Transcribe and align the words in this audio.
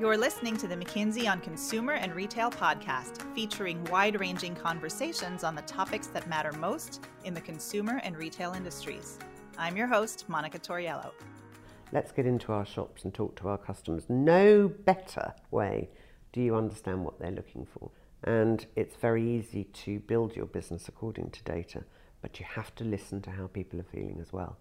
You're 0.00 0.16
listening 0.16 0.56
to 0.56 0.66
the 0.66 0.74
McKinsey 0.74 1.30
on 1.30 1.40
Consumer 1.40 1.92
and 1.92 2.16
Retail 2.16 2.50
podcast, 2.50 3.22
featuring 3.32 3.84
wide 3.84 4.18
ranging 4.18 4.56
conversations 4.56 5.44
on 5.44 5.54
the 5.54 5.62
topics 5.62 6.08
that 6.08 6.28
matter 6.28 6.50
most 6.54 7.06
in 7.22 7.32
the 7.32 7.40
consumer 7.40 8.00
and 8.02 8.16
retail 8.16 8.54
industries. 8.54 9.20
I'm 9.56 9.76
your 9.76 9.86
host, 9.86 10.24
Monica 10.28 10.58
Toriello. 10.58 11.12
Let's 11.92 12.10
get 12.10 12.26
into 12.26 12.52
our 12.52 12.66
shops 12.66 13.04
and 13.04 13.14
talk 13.14 13.36
to 13.36 13.46
our 13.46 13.56
customers. 13.56 14.06
No 14.08 14.66
better 14.66 15.32
way 15.52 15.90
do 16.32 16.40
you 16.40 16.56
understand 16.56 17.04
what 17.04 17.20
they're 17.20 17.30
looking 17.30 17.64
for. 17.64 17.92
And 18.24 18.66
it's 18.74 18.96
very 18.96 19.22
easy 19.22 19.62
to 19.62 20.00
build 20.00 20.34
your 20.34 20.46
business 20.46 20.88
according 20.88 21.30
to 21.30 21.42
data, 21.44 21.84
but 22.20 22.40
you 22.40 22.46
have 22.46 22.74
to 22.74 22.84
listen 22.84 23.22
to 23.22 23.30
how 23.30 23.46
people 23.46 23.78
are 23.78 23.86
feeling 23.94 24.18
as 24.20 24.32
well. 24.32 24.56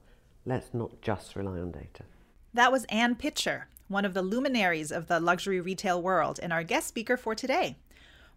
Let's 0.45 0.75
not 0.75 1.01
just 1.01 1.35
rely 1.35 1.57
on 1.57 1.71
data. 1.71 2.03
That 2.53 2.71
was 2.71 2.85
Anne 2.89 3.15
Pitcher, 3.15 3.67
one 3.87 4.05
of 4.05 4.13
the 4.13 4.21
luminaries 4.21 4.91
of 4.91 5.07
the 5.07 5.19
luxury 5.19 5.59
retail 5.59 6.01
world, 6.01 6.39
and 6.41 6.53
our 6.53 6.63
guest 6.63 6.87
speaker 6.87 7.17
for 7.17 7.35
today. 7.35 7.77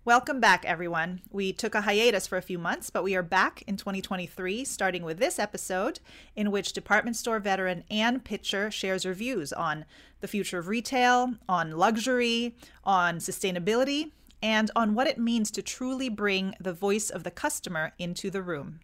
Welcome 0.04 0.38
back, 0.38 0.64
everyone. 0.64 1.20
We 1.32 1.52
took 1.52 1.74
a 1.74 1.80
hiatus 1.80 2.28
for 2.28 2.38
a 2.38 2.42
few 2.42 2.58
months, 2.58 2.90
but 2.90 3.02
we 3.02 3.16
are 3.16 3.24
back 3.24 3.64
in 3.66 3.76
2023, 3.76 4.64
starting 4.64 5.02
with 5.02 5.18
this 5.18 5.38
episode, 5.38 5.98
in 6.36 6.52
which 6.52 6.72
department 6.72 7.16
store 7.16 7.40
veteran 7.40 7.82
Anne 7.90 8.20
Pitcher 8.20 8.70
shares 8.70 9.02
her 9.02 9.14
views 9.14 9.52
on 9.52 9.84
the 10.20 10.28
future 10.28 10.58
of 10.60 10.68
retail, 10.68 11.34
on 11.48 11.72
luxury, 11.72 12.54
on 12.84 13.18
sustainability, 13.18 14.12
and 14.40 14.70
on 14.76 14.94
what 14.94 15.08
it 15.08 15.18
means 15.18 15.50
to 15.50 15.60
truly 15.60 16.08
bring 16.08 16.54
the 16.60 16.72
voice 16.72 17.10
of 17.10 17.24
the 17.24 17.30
customer 17.32 17.92
into 17.98 18.30
the 18.30 18.42
room. 18.42 18.78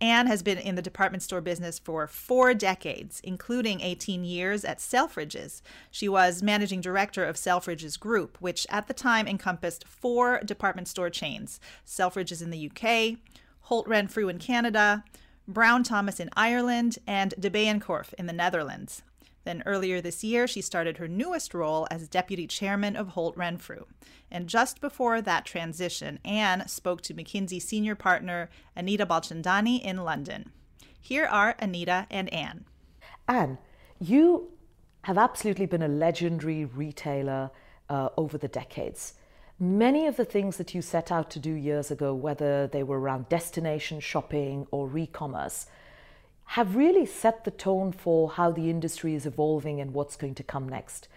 Anne 0.00 0.26
has 0.26 0.42
been 0.42 0.58
in 0.58 0.74
the 0.74 0.82
department 0.82 1.22
store 1.22 1.40
business 1.40 1.78
for 1.78 2.06
four 2.06 2.52
decades, 2.52 3.20
including 3.24 3.80
18 3.80 4.24
years 4.24 4.64
at 4.64 4.78
Selfridges. 4.78 5.62
She 5.90 6.08
was 6.08 6.42
managing 6.42 6.80
director 6.80 7.24
of 7.24 7.36
Selfridges 7.36 7.98
Group, 7.98 8.36
which 8.40 8.66
at 8.70 8.86
the 8.88 8.94
time 8.94 9.26
encompassed 9.26 9.86
four 9.86 10.40
department 10.40 10.88
store 10.88 11.10
chains 11.10 11.60
Selfridges 11.86 12.42
in 12.42 12.50
the 12.50 12.70
UK, 12.70 13.18
Holt 13.62 13.86
Renfrew 13.86 14.28
in 14.28 14.38
Canada, 14.38 15.04
Brown 15.46 15.82
Thomas 15.82 16.20
in 16.20 16.30
Ireland, 16.36 16.98
and 17.06 17.34
De 17.38 17.50
Bijenkorf 17.50 18.12
in 18.14 18.26
the 18.26 18.32
Netherlands. 18.32 19.02
Then 19.44 19.62
earlier 19.66 20.00
this 20.00 20.24
year, 20.24 20.46
she 20.46 20.60
started 20.60 20.96
her 20.96 21.08
newest 21.08 21.54
role 21.54 21.86
as 21.90 22.08
deputy 22.08 22.46
chairman 22.46 22.96
of 22.96 23.08
Holt 23.08 23.36
Renfrew. 23.36 23.84
And 24.30 24.48
just 24.48 24.80
before 24.80 25.20
that 25.22 25.44
transition, 25.44 26.18
Anne 26.24 26.66
spoke 26.66 27.02
to 27.02 27.14
McKinsey 27.14 27.60
senior 27.60 27.94
partner 27.94 28.50
Anita 28.74 29.06
Balchandani 29.06 29.82
in 29.82 29.98
London. 29.98 30.50
Here 31.00 31.26
are 31.26 31.54
Anita 31.58 32.06
and 32.10 32.32
Anne. 32.32 32.64
Anne, 33.28 33.58
you 34.00 34.50
have 35.02 35.18
absolutely 35.18 35.66
been 35.66 35.82
a 35.82 35.88
legendary 35.88 36.64
retailer 36.64 37.50
uh, 37.90 38.08
over 38.16 38.38
the 38.38 38.48
decades. 38.48 39.14
Many 39.60 40.06
of 40.06 40.16
the 40.16 40.24
things 40.24 40.56
that 40.56 40.74
you 40.74 40.82
set 40.82 41.12
out 41.12 41.30
to 41.30 41.38
do 41.38 41.52
years 41.52 41.90
ago, 41.90 42.14
whether 42.14 42.66
they 42.66 42.82
were 42.82 42.98
around 42.98 43.28
destination 43.28 44.00
shopping 44.00 44.66
or 44.70 44.88
re 44.88 45.06
commerce, 45.06 45.66
have 46.46 46.76
really 46.76 47.06
set 47.06 47.44
the 47.44 47.50
tone 47.50 47.92
for 47.92 48.30
how 48.30 48.50
the 48.50 48.70
industry 48.70 49.14
is 49.14 49.26
evolving 49.26 49.80
and 49.80 49.92
what's 49.92 50.16
going 50.16 50.34
to 50.34 50.42
come 50.42 50.68
next. 50.68 51.08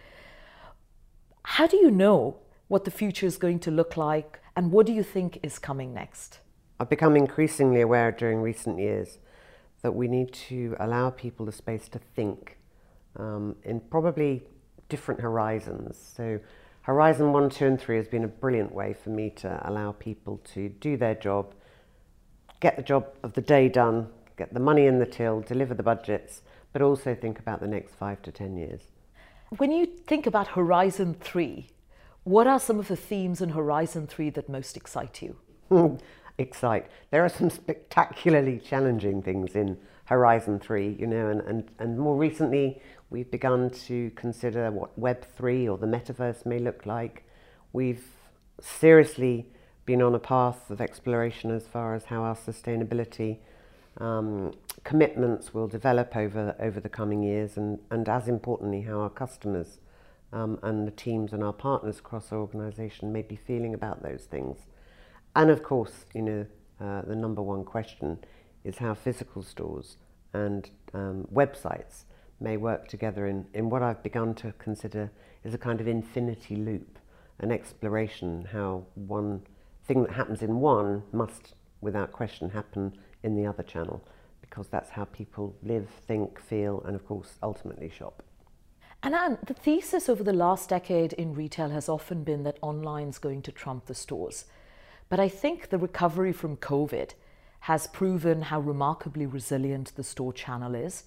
How 1.43 1.67
do 1.67 1.77
you 1.77 1.91
know 1.91 2.37
what 2.67 2.85
the 2.85 2.91
future 2.91 3.25
is 3.25 3.37
going 3.37 3.59
to 3.59 3.71
look 3.71 3.95
like 3.97 4.39
and 4.55 4.71
what 4.71 4.85
do 4.85 4.93
you 4.93 5.03
think 5.03 5.39
is 5.43 5.59
coming 5.59 5.93
next? 5.93 6.39
I've 6.79 6.89
become 6.89 7.15
increasingly 7.15 7.81
aware 7.81 8.11
during 8.11 8.41
recent 8.41 8.79
years 8.79 9.19
that 9.81 9.93
we 9.93 10.07
need 10.07 10.33
to 10.33 10.75
allow 10.79 11.09
people 11.09 11.45
the 11.45 11.51
space 11.51 11.87
to 11.89 11.99
think 11.99 12.57
um, 13.15 13.55
in 13.63 13.79
probably 13.79 14.43
different 14.89 15.21
horizons. 15.21 15.97
So, 16.15 16.39
Horizon 16.81 17.33
1, 17.33 17.49
2, 17.49 17.65
and 17.65 17.79
3 17.79 17.97
has 17.97 18.07
been 18.07 18.23
a 18.23 18.29
brilliant 18.29 18.73
way 18.73 18.93
for 18.93 19.09
me 19.09 19.29
to 19.31 19.61
allow 19.69 19.91
people 19.91 20.39
to 20.53 20.69
do 20.69 20.95
their 20.95 21.15
job, 21.15 21.53
get 22.61 22.77
the 22.77 22.81
job 22.81 23.07
of 23.23 23.33
the 23.33 23.41
day 23.41 23.67
done 23.67 24.07
get 24.37 24.53
the 24.53 24.59
money 24.59 24.85
in 24.85 24.99
the 24.99 25.05
till, 25.05 25.41
deliver 25.41 25.73
the 25.73 25.83
budgets, 25.83 26.41
but 26.71 26.81
also 26.81 27.15
think 27.15 27.39
about 27.39 27.59
the 27.59 27.67
next 27.67 27.95
five 27.95 28.21
to 28.21 28.31
10 28.31 28.55
years. 28.57 28.81
When 29.57 29.71
you 29.71 29.85
think 29.85 30.27
about 30.27 30.49
Horizon 30.49 31.15
3, 31.19 31.69
what 32.23 32.47
are 32.47 32.59
some 32.59 32.79
of 32.79 32.87
the 32.87 32.95
themes 32.95 33.41
in 33.41 33.49
Horizon 33.49 34.07
3 34.07 34.29
that 34.31 34.49
most 34.49 34.75
excite 34.75 35.21
you? 35.21 35.37
Hmm, 35.69 35.95
excite. 36.37 36.87
There 37.09 37.23
are 37.23 37.29
some 37.29 37.49
spectacularly 37.49 38.59
challenging 38.59 39.21
things 39.21 39.55
in 39.55 39.77
Horizon 40.05 40.59
3, 40.59 40.97
you 40.99 41.07
know, 41.07 41.29
and, 41.29 41.41
and, 41.41 41.71
and 41.79 41.97
more 41.97 42.15
recently 42.15 42.81
we've 43.09 43.31
begun 43.31 43.69
to 43.69 44.11
consider 44.11 44.71
what 44.71 44.97
Web 44.97 45.25
3 45.35 45.67
or 45.67 45.77
the 45.77 45.87
metaverse 45.87 46.45
may 46.45 46.59
look 46.59 46.85
like. 46.85 47.23
We've 47.73 48.05
seriously 48.61 49.47
been 49.85 50.01
on 50.01 50.13
a 50.13 50.19
path 50.19 50.69
of 50.69 50.81
exploration 50.81 51.51
as 51.51 51.67
far 51.67 51.95
as 51.95 52.05
how 52.05 52.23
our 52.23 52.35
sustainability 52.35 53.39
um, 53.99 54.53
commitments 54.83 55.53
will 55.53 55.67
develop 55.67 56.15
over, 56.15 56.55
over 56.59 56.79
the 56.79 56.89
coming 56.89 57.23
years, 57.23 57.57
and, 57.57 57.79
and 57.89 58.07
as 58.07 58.27
importantly, 58.27 58.81
how 58.81 58.99
our 58.99 59.09
customers 59.09 59.79
um, 60.31 60.59
and 60.63 60.87
the 60.87 60.91
teams 60.91 61.33
and 61.33 61.43
our 61.43 61.53
partners 61.53 61.99
across 61.99 62.31
our 62.31 62.39
organisation 62.39 63.11
may 63.11 63.21
be 63.21 63.35
feeling 63.35 63.73
about 63.73 64.03
those 64.03 64.25
things. 64.25 64.67
And 65.35 65.49
of 65.49 65.63
course, 65.63 66.05
you 66.13 66.21
know, 66.21 66.45
uh, 66.79 67.01
the 67.03 67.15
number 67.15 67.41
one 67.41 67.63
question 67.63 68.19
is 68.63 68.77
how 68.77 68.93
physical 68.93 69.41
stores 69.41 69.97
and 70.33 70.69
um, 70.93 71.27
websites 71.33 72.03
may 72.39 72.57
work 72.57 72.87
together 72.87 73.25
in, 73.25 73.47
in 73.53 73.69
what 73.69 73.81
I've 73.81 74.03
begun 74.03 74.35
to 74.35 74.51
consider 74.53 75.11
is 75.43 75.53
a 75.53 75.57
kind 75.57 75.81
of 75.81 75.87
infinity 75.87 76.55
loop, 76.55 76.99
an 77.39 77.51
exploration 77.51 78.47
how 78.51 78.85
one 78.95 79.41
thing 79.85 80.03
that 80.03 80.11
happens 80.11 80.41
in 80.41 80.59
one 80.59 81.03
must, 81.11 81.55
without 81.81 82.11
question, 82.11 82.49
happen 82.49 82.93
in 83.23 83.35
the 83.35 83.45
other 83.45 83.63
channel 83.63 84.03
because 84.41 84.67
that's 84.67 84.91
how 84.91 85.05
people 85.05 85.55
live, 85.61 85.87
think, 86.07 86.39
feel, 86.39 86.81
and 86.85 86.95
of 86.95 87.05
course, 87.05 87.35
ultimately 87.43 87.89
shop. 87.89 88.23
And 89.03 89.13
Anne, 89.13 89.37
the 89.45 89.53
thesis 89.53 90.09
over 90.09 90.23
the 90.23 90.33
last 90.33 90.69
decade 90.69 91.13
in 91.13 91.33
retail 91.33 91.69
has 91.69 91.87
often 91.87 92.23
been 92.23 92.43
that 92.43 92.57
online 92.61 93.09
is 93.09 93.19
going 93.19 93.41
to 93.43 93.51
trump 93.51 93.85
the 93.85 93.93
stores. 93.93 94.45
But 95.09 95.19
I 95.19 95.29
think 95.29 95.69
the 95.69 95.77
recovery 95.77 96.33
from 96.33 96.57
COVID 96.57 97.13
has 97.61 97.87
proven 97.87 98.43
how 98.43 98.59
remarkably 98.59 99.25
resilient 99.25 99.93
the 99.95 100.03
store 100.03 100.33
channel 100.33 100.75
is. 100.75 101.03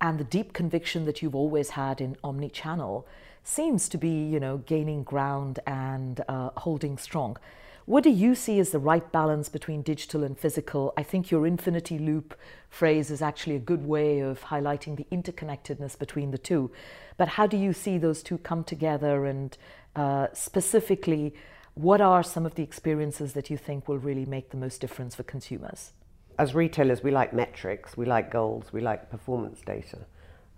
And 0.00 0.18
the 0.18 0.24
deep 0.24 0.52
conviction 0.52 1.04
that 1.06 1.22
you've 1.22 1.34
always 1.34 1.70
had 1.70 2.00
in 2.00 2.16
omni-channel 2.24 3.06
seems 3.44 3.88
to 3.88 3.98
be, 3.98 4.24
you 4.24 4.40
know, 4.40 4.58
gaining 4.58 5.02
ground 5.02 5.58
and 5.66 6.20
uh, 6.28 6.50
holding 6.56 6.98
strong. 6.98 7.36
What 7.84 8.04
do 8.04 8.10
you 8.10 8.34
see 8.34 8.60
as 8.60 8.70
the 8.70 8.78
right 8.78 9.10
balance 9.10 9.48
between 9.48 9.82
digital 9.82 10.22
and 10.22 10.38
physical? 10.38 10.92
I 10.96 11.02
think 11.02 11.30
your 11.30 11.46
infinity 11.46 11.98
loop 11.98 12.38
phrase 12.70 13.10
is 13.10 13.20
actually 13.20 13.56
a 13.56 13.60
good 13.60 13.84
way 13.84 14.20
of 14.20 14.40
highlighting 14.42 14.96
the 14.96 15.06
interconnectedness 15.10 15.98
between 15.98 16.30
the 16.30 16.38
two. 16.38 16.70
But 17.16 17.28
how 17.28 17.46
do 17.46 17.56
you 17.56 17.72
see 17.72 17.98
those 17.98 18.22
two 18.22 18.38
come 18.38 18.62
together? 18.62 19.26
And 19.26 19.56
uh, 19.96 20.28
specifically, 20.32 21.34
what 21.74 22.00
are 22.00 22.22
some 22.22 22.46
of 22.46 22.54
the 22.54 22.62
experiences 22.62 23.32
that 23.32 23.50
you 23.50 23.56
think 23.56 23.88
will 23.88 23.98
really 23.98 24.26
make 24.26 24.50
the 24.50 24.56
most 24.56 24.80
difference 24.80 25.16
for 25.16 25.24
consumers? 25.24 25.92
As 26.38 26.54
retailers, 26.54 27.02
we 27.02 27.10
like 27.10 27.32
metrics, 27.32 27.96
we 27.96 28.06
like 28.06 28.30
goals, 28.30 28.72
we 28.72 28.80
like 28.80 29.10
performance 29.10 29.60
data. 29.60 29.98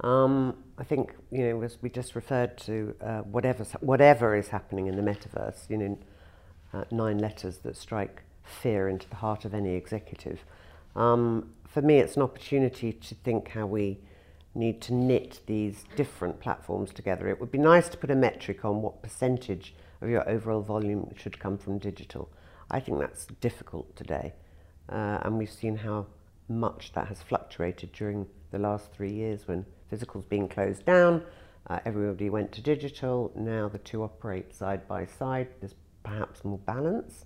Um, 0.01 0.56
I 0.77 0.85
think 0.85 1.15
you 1.31 1.45
know, 1.49 1.62
as 1.62 1.79
we 1.81 1.89
just 1.89 2.15
referred 2.15 2.59
to, 2.59 2.95
uh, 3.01 3.19
whatever 3.21 3.65
whatever 3.81 4.37
is 4.37 4.49
happening 4.49 4.89
in 4.89 4.97
the 4.97 5.03
metaverse, 5.03 5.71
you 5.71 5.79
know, 5.79 5.99
uh, 6.75 6.85
nine 6.91 7.19
letters 7.19 7.59
that 7.59 7.77
strike 7.77 8.23
fear 8.43 8.89
into 8.89 9.09
the 9.09 9.17
heart 9.17 9.45
of 9.45 9.55
any 9.55 9.75
executive. 9.75 10.45
Um, 10.97 11.53
for 11.67 11.83
me, 11.83 11.99
it's 11.99 12.17
an 12.17 12.23
opportunity 12.23 12.93
to 12.93 13.15
think 13.15 13.49
how 13.49 13.67
we 13.67 13.99
need 14.55 14.81
to 14.83 14.95
knit 14.95 15.41
these 15.47 15.85
different 15.97 16.41
platforms 16.41 16.93
together. 16.93 17.29
It 17.29 17.41
would 17.41 17.50
be 17.50 17.59
nice 17.59 17.88
to 17.88 17.97
put 17.97 18.11
a 18.11 18.15
metric 18.15 18.65
on 18.65 18.82
what 18.82 19.03
percentage 19.03 19.75
of 20.00 20.09
your 20.09 20.29
overall 20.29 20.62
volume 20.62 21.12
should 21.17 21.38
come 21.38 21.59
from 21.59 21.79
digital. 21.79 22.31
I 22.71 22.81
think 22.81 22.99
that's 22.99 23.26
difficult 23.41 23.94
today, 23.97 24.32
uh, 24.88 25.19
and 25.23 25.38
we've 25.38 25.50
seen 25.50 25.76
how 25.76 26.06
much 26.49 26.93
that 26.93 27.09
has 27.09 27.23
fluctuated 27.23 27.93
during 27.93 28.26
the 28.50 28.59
last 28.59 28.93
three 28.93 29.12
years 29.12 29.49
when 29.49 29.65
physical's 29.88 30.25
been 30.25 30.49
closed 30.49 30.85
down, 30.85 31.23
uh, 31.69 31.81
everybody 31.85 32.29
went 32.29 32.53
to 32.53 32.61
digital, 32.61 33.32
now 33.35 33.69
the 33.69 33.79
two 33.79 34.03
operate 34.03 34.55
side 34.55 34.87
by 34.87 35.06
side. 35.06 35.49
There's 35.61 35.75
perhaps 36.05 36.45
more 36.45 36.59
balance. 36.59 37.25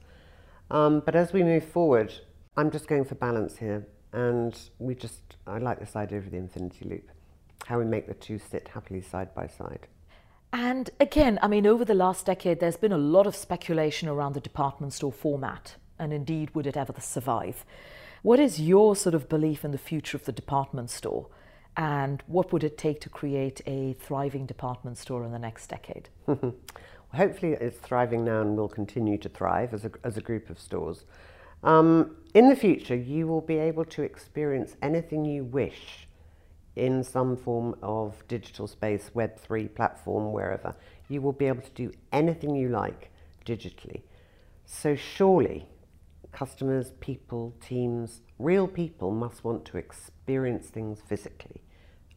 Um, 0.71 1.03
but 1.05 1.15
as 1.15 1.33
we 1.33 1.43
move 1.43 1.65
forward, 1.65 2.15
I'm 2.57 2.71
just 2.71 2.89
going 2.89 3.05
for 3.05 3.15
balance 3.15 3.59
here. 3.59 3.87
And 4.13 4.59
we 4.79 4.95
just, 4.95 5.37
I 5.47 5.59
like 5.59 5.79
this 5.79 5.95
idea 5.95 6.19
of 6.19 6.31
the 6.31 6.39
infinity 6.39 6.89
loop, 6.89 7.11
how 7.67 7.79
we 7.79 7.85
make 7.85 8.07
the 8.07 8.15
two 8.15 8.39
sit 8.39 8.69
happily 8.69 9.03
side 9.03 9.35
by 9.35 9.47
side. 9.47 9.87
And 10.53 10.89
again, 10.99 11.39
I 11.43 11.49
mean, 11.49 11.67
over 11.67 11.85
the 11.85 11.95
last 11.95 12.25
decade, 12.25 12.59
there's 12.59 12.79
been 12.79 12.93
a 12.93 12.99
lot 12.99 13.27
of 13.27 13.37
speculation 13.37 14.09
around 14.09 14.33
the 14.33 14.41
department 14.41 14.95
store 14.95 15.13
format, 15.13 15.77
and 15.99 16.11
indeed, 16.13 16.55
would 16.55 16.67
it 16.67 16.77
ever 16.77 16.95
survive? 17.01 17.67
What 18.23 18.41
is 18.41 18.61
your 18.61 18.97
sort 18.97 19.15
of 19.15 19.29
belief 19.29 19.65
in 19.65 19.73
the 19.73 19.79
future 19.79 20.17
of 20.17 20.25
the 20.25 20.33
department 20.33 20.89
store? 20.89 21.27
And 21.77 22.23
what 22.27 22.53
would 22.53 22.65
it 22.65 22.79
take 22.79 23.01
to 23.03 23.09
create 23.09 23.61
a 23.67 23.93
thriving 24.01 24.47
department 24.47 24.99
store 24.99 25.23
in 25.25 25.33
the 25.33 25.39
next 25.39 25.69
decade? 25.69 26.09
Hopefully, 27.15 27.53
it's 27.53 27.79
thriving 27.79 28.25
now 28.25 28.43
and 28.43 28.57
will 28.57 28.69
continue 28.69 29.17
to 29.19 29.29
thrive 29.29 29.73
as 29.73 29.85
a, 29.85 29.91
as 30.05 30.17
a 30.17 30.21
group 30.21 30.51
of 30.51 30.59
stores. 30.59 31.05
Um, 31.63 32.17
in 32.35 32.49
the 32.49 32.57
future, 32.57 32.95
you 32.95 33.27
will 33.27 33.41
be 33.41 33.57
able 33.57 33.85
to 33.87 34.03
experience 34.03 34.77
anything 34.83 35.25
you 35.25 35.45
wish 35.45 36.07
in 36.77 37.03
some 37.03 37.37
form 37.37 37.75
of 37.83 38.23
digital 38.29 38.69
space, 38.69 39.11
Web3 39.15 39.75
platform, 39.75 40.33
wherever. 40.33 40.75
You 41.09 41.23
will 41.23 41.33
be 41.33 41.47
able 41.47 41.63
to 41.63 41.71
do 41.71 41.93
anything 42.13 42.55
you 42.55 42.69
like 42.69 43.11
digitally. 43.45 44.03
So, 44.67 44.95
surely, 44.95 45.67
customers, 46.31 46.93
people, 47.01 47.55
teams, 47.61 48.21
real 48.39 48.69
people 48.69 49.11
must 49.11 49.43
want 49.43 49.65
to 49.65 49.79
experience 49.79 50.69
things 50.69 51.01
physically. 51.09 51.63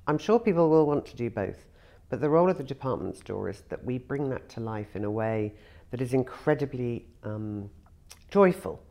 I'm 0.05 0.17
sure 0.17 0.37
people 0.37 0.69
will 0.69 0.85
want 0.85 1.05
to 1.07 1.15
do 1.15 1.29
both. 1.29 1.65
But 2.11 2.19
the 2.19 2.29
role 2.29 2.49
of 2.49 2.57
the 2.57 2.63
department 2.63 3.15
store 3.15 3.49
is 3.49 3.63
that 3.69 3.85
we 3.85 3.97
bring 3.97 4.29
that 4.29 4.49
to 4.49 4.59
life 4.59 4.97
in 4.97 5.05
a 5.05 5.09
way 5.09 5.53
that 5.91 6.01
is 6.01 6.13
incredibly 6.13 7.05
um, 7.23 7.69
joyful, 8.29 8.83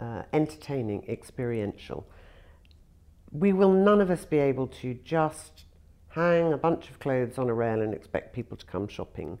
uh, 0.00 0.22
entertaining, 0.32 1.04
experiential. 1.06 2.08
We 3.30 3.52
will 3.52 3.70
none 3.70 4.00
of 4.00 4.10
us 4.10 4.24
be 4.24 4.38
able 4.38 4.68
to 4.68 4.94
just 5.04 5.64
hang 6.08 6.54
a 6.54 6.56
bunch 6.56 6.88
of 6.88 6.98
clothes 6.98 7.36
on 7.36 7.50
a 7.50 7.54
rail 7.54 7.82
and 7.82 7.92
expect 7.92 8.34
people 8.34 8.56
to 8.56 8.64
come 8.64 8.88
shopping 8.88 9.38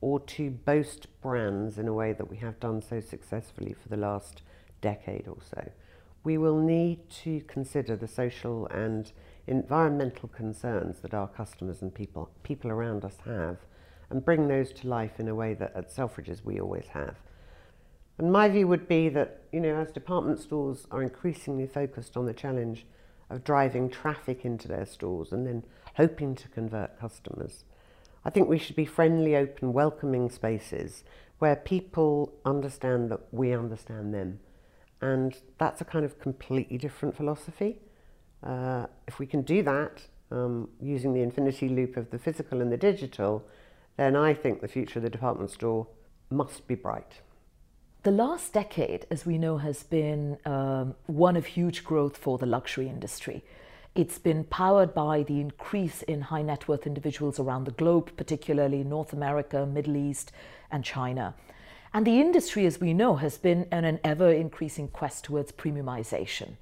or 0.00 0.18
to 0.20 0.50
boast 0.50 1.06
brands 1.20 1.76
in 1.76 1.86
a 1.86 1.92
way 1.92 2.14
that 2.14 2.30
we 2.30 2.38
have 2.38 2.58
done 2.60 2.80
so 2.80 2.98
successfully 2.98 3.74
for 3.74 3.90
the 3.90 3.96
last 3.98 4.40
decade 4.80 5.28
or 5.28 5.36
so. 5.54 5.70
We 6.24 6.38
will 6.38 6.58
need 6.58 7.10
to 7.24 7.42
consider 7.42 7.94
the 7.94 8.08
social 8.08 8.66
and 8.68 9.12
environmental 9.46 10.28
concerns 10.28 11.00
that 11.00 11.14
our 11.14 11.28
customers 11.28 11.82
and 11.82 11.94
people, 11.94 12.30
people 12.42 12.70
around 12.70 13.04
us 13.04 13.16
have 13.24 13.58
and 14.10 14.24
bring 14.24 14.48
those 14.48 14.72
to 14.72 14.88
life 14.88 15.18
in 15.18 15.28
a 15.28 15.34
way 15.34 15.54
that 15.54 15.74
at 15.74 15.90
Selfridges 15.90 16.44
we 16.44 16.60
always 16.60 16.88
have. 16.88 17.16
And 18.18 18.32
my 18.32 18.48
view 18.48 18.68
would 18.68 18.86
be 18.86 19.08
that, 19.08 19.44
you 19.52 19.60
know, 19.60 19.76
as 19.76 19.92
department 19.92 20.40
stores 20.40 20.86
are 20.90 21.02
increasingly 21.02 21.66
focused 21.66 22.16
on 22.16 22.26
the 22.26 22.34
challenge 22.34 22.86
of 23.30 23.44
driving 23.44 23.88
traffic 23.88 24.44
into 24.44 24.68
their 24.68 24.84
stores 24.84 25.32
and 25.32 25.46
then 25.46 25.64
hoping 25.94 26.34
to 26.34 26.48
convert 26.48 26.98
customers, 26.98 27.64
I 28.24 28.30
think 28.30 28.48
we 28.48 28.58
should 28.58 28.76
be 28.76 28.84
friendly, 28.84 29.36
open, 29.36 29.72
welcoming 29.72 30.28
spaces 30.28 31.04
where 31.38 31.56
people 31.56 32.34
understand 32.44 33.10
that 33.10 33.32
we 33.32 33.54
understand 33.54 34.12
them. 34.12 34.40
And 35.00 35.34
that's 35.56 35.80
a 35.80 35.86
kind 35.86 36.04
of 36.04 36.20
completely 36.20 36.76
different 36.76 37.16
philosophy. 37.16 37.78
Uh, 38.42 38.86
if 39.06 39.18
we 39.18 39.26
can 39.26 39.42
do 39.42 39.62
that 39.62 40.02
um, 40.30 40.68
using 40.80 41.12
the 41.12 41.20
infinity 41.20 41.68
loop 41.68 41.96
of 41.96 42.10
the 42.10 42.18
physical 42.18 42.60
and 42.60 42.72
the 42.72 42.76
digital, 42.76 43.44
then 43.96 44.16
I 44.16 44.34
think 44.34 44.60
the 44.60 44.68
future 44.68 44.98
of 44.98 45.02
the 45.02 45.10
department 45.10 45.50
store 45.50 45.86
must 46.30 46.66
be 46.66 46.74
bright. 46.74 47.20
The 48.02 48.10
last 48.10 48.54
decade, 48.54 49.06
as 49.10 49.26
we 49.26 49.36
know, 49.36 49.58
has 49.58 49.82
been 49.82 50.38
um, 50.46 50.94
one 51.06 51.36
of 51.36 51.44
huge 51.44 51.84
growth 51.84 52.16
for 52.16 52.38
the 52.38 52.46
luxury 52.46 52.88
industry. 52.88 53.44
It's 53.94 54.18
been 54.18 54.44
powered 54.44 54.94
by 54.94 55.24
the 55.24 55.40
increase 55.40 56.00
in 56.02 56.22
high 56.22 56.42
net 56.42 56.66
worth 56.66 56.86
individuals 56.86 57.38
around 57.38 57.64
the 57.64 57.72
globe, 57.72 58.16
particularly 58.16 58.84
North 58.84 59.12
America, 59.12 59.66
Middle 59.66 59.96
East, 59.96 60.32
and 60.70 60.82
China. 60.82 61.34
And 61.92 62.06
the 62.06 62.20
industry, 62.20 62.64
as 62.66 62.80
we 62.80 62.94
know, 62.94 63.16
has 63.16 63.36
been 63.36 63.66
on 63.72 63.84
an 63.84 63.98
ever 64.04 64.30
increasing 64.30 64.88
quest 64.88 65.24
towards 65.24 65.52
premiumization. 65.52 66.52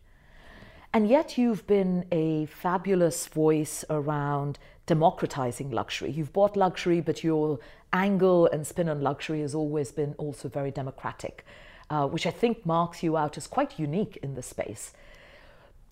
And 0.92 1.08
yet, 1.08 1.36
you've 1.36 1.66
been 1.66 2.06
a 2.10 2.46
fabulous 2.46 3.26
voice 3.26 3.84
around 3.90 4.58
democratizing 4.86 5.70
luxury. 5.70 6.10
You've 6.10 6.32
bought 6.32 6.56
luxury, 6.56 7.00
but 7.02 7.22
your 7.22 7.60
angle 7.92 8.46
and 8.46 8.66
spin 8.66 8.88
on 8.88 9.02
luxury 9.02 9.42
has 9.42 9.54
always 9.54 9.92
been 9.92 10.14
also 10.16 10.48
very 10.48 10.70
democratic, 10.70 11.44
uh, 11.90 12.06
which 12.06 12.26
I 12.26 12.30
think 12.30 12.64
marks 12.64 13.02
you 13.02 13.16
out 13.18 13.36
as 13.36 13.46
quite 13.46 13.78
unique 13.78 14.18
in 14.22 14.34
the 14.34 14.42
space. 14.42 14.94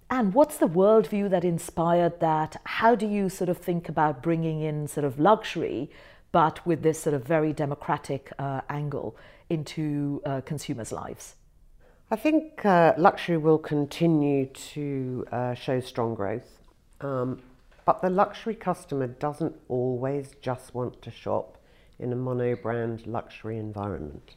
And 0.09 0.33
what's 0.33 0.57
the 0.57 0.69
worldview 0.69 1.29
that 1.31 1.45
inspired 1.45 2.21
that? 2.21 2.57
How 2.65 2.95
do 2.95 3.07
you 3.07 3.29
sort 3.29 3.51
of 3.51 3.59
think 3.59 3.89
about 3.89 4.23
bringing 4.23 4.63
in 4.63 4.89
sort 4.89 5.05
of 5.05 5.19
luxury, 5.19 5.91
but 6.33 6.65
with 6.67 6.83
this 6.83 7.01
sort 7.01 7.15
of 7.15 7.25
very 7.25 7.53
democratic 7.53 8.33
uh, 8.39 8.61
angle 8.71 9.17
into 9.51 10.23
uh, 10.25 10.41
consumers' 10.43 10.93
lives? 10.93 11.35
I 12.09 12.15
think 12.15 12.65
uh, 12.65 12.95
luxury 12.97 13.37
will 13.37 13.59
continue 13.59 14.47
to 14.47 15.27
uh, 15.33 15.55
show 15.55 15.81
strong 15.81 16.15
growth, 16.15 16.61
um, 17.01 17.43
but 17.85 18.01
the 18.01 18.11
luxury 18.11 18.55
customer 18.55 19.09
doesn't 19.09 19.57
always 19.69 20.31
just 20.41 20.73
want 20.73 21.03
to 21.03 21.11
shop 21.11 21.59
in 21.99 22.13
a 22.13 22.17
mono 22.17 22.55
brand 22.55 23.09
luxury 23.09 23.59
environment. 23.59 24.37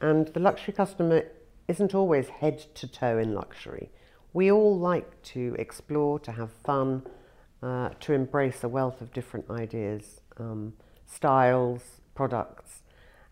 And 0.00 0.26
the 0.34 0.40
luxury 0.40 0.74
customer 0.74 1.22
isn't 1.68 1.94
always 1.94 2.28
head 2.28 2.58
to 2.74 2.88
toe 2.88 3.18
in 3.18 3.34
luxury. 3.34 3.90
We 4.32 4.50
all 4.50 4.76
like 4.76 5.22
to 5.34 5.54
explore, 5.60 6.18
to 6.18 6.32
have 6.32 6.50
fun, 6.64 7.06
uh, 7.62 7.90
to 8.00 8.14
embrace 8.14 8.64
a 8.64 8.68
wealth 8.68 9.00
of 9.00 9.12
different 9.12 9.48
ideas, 9.48 10.22
um, 10.38 10.72
styles, 11.06 12.00
products. 12.16 12.82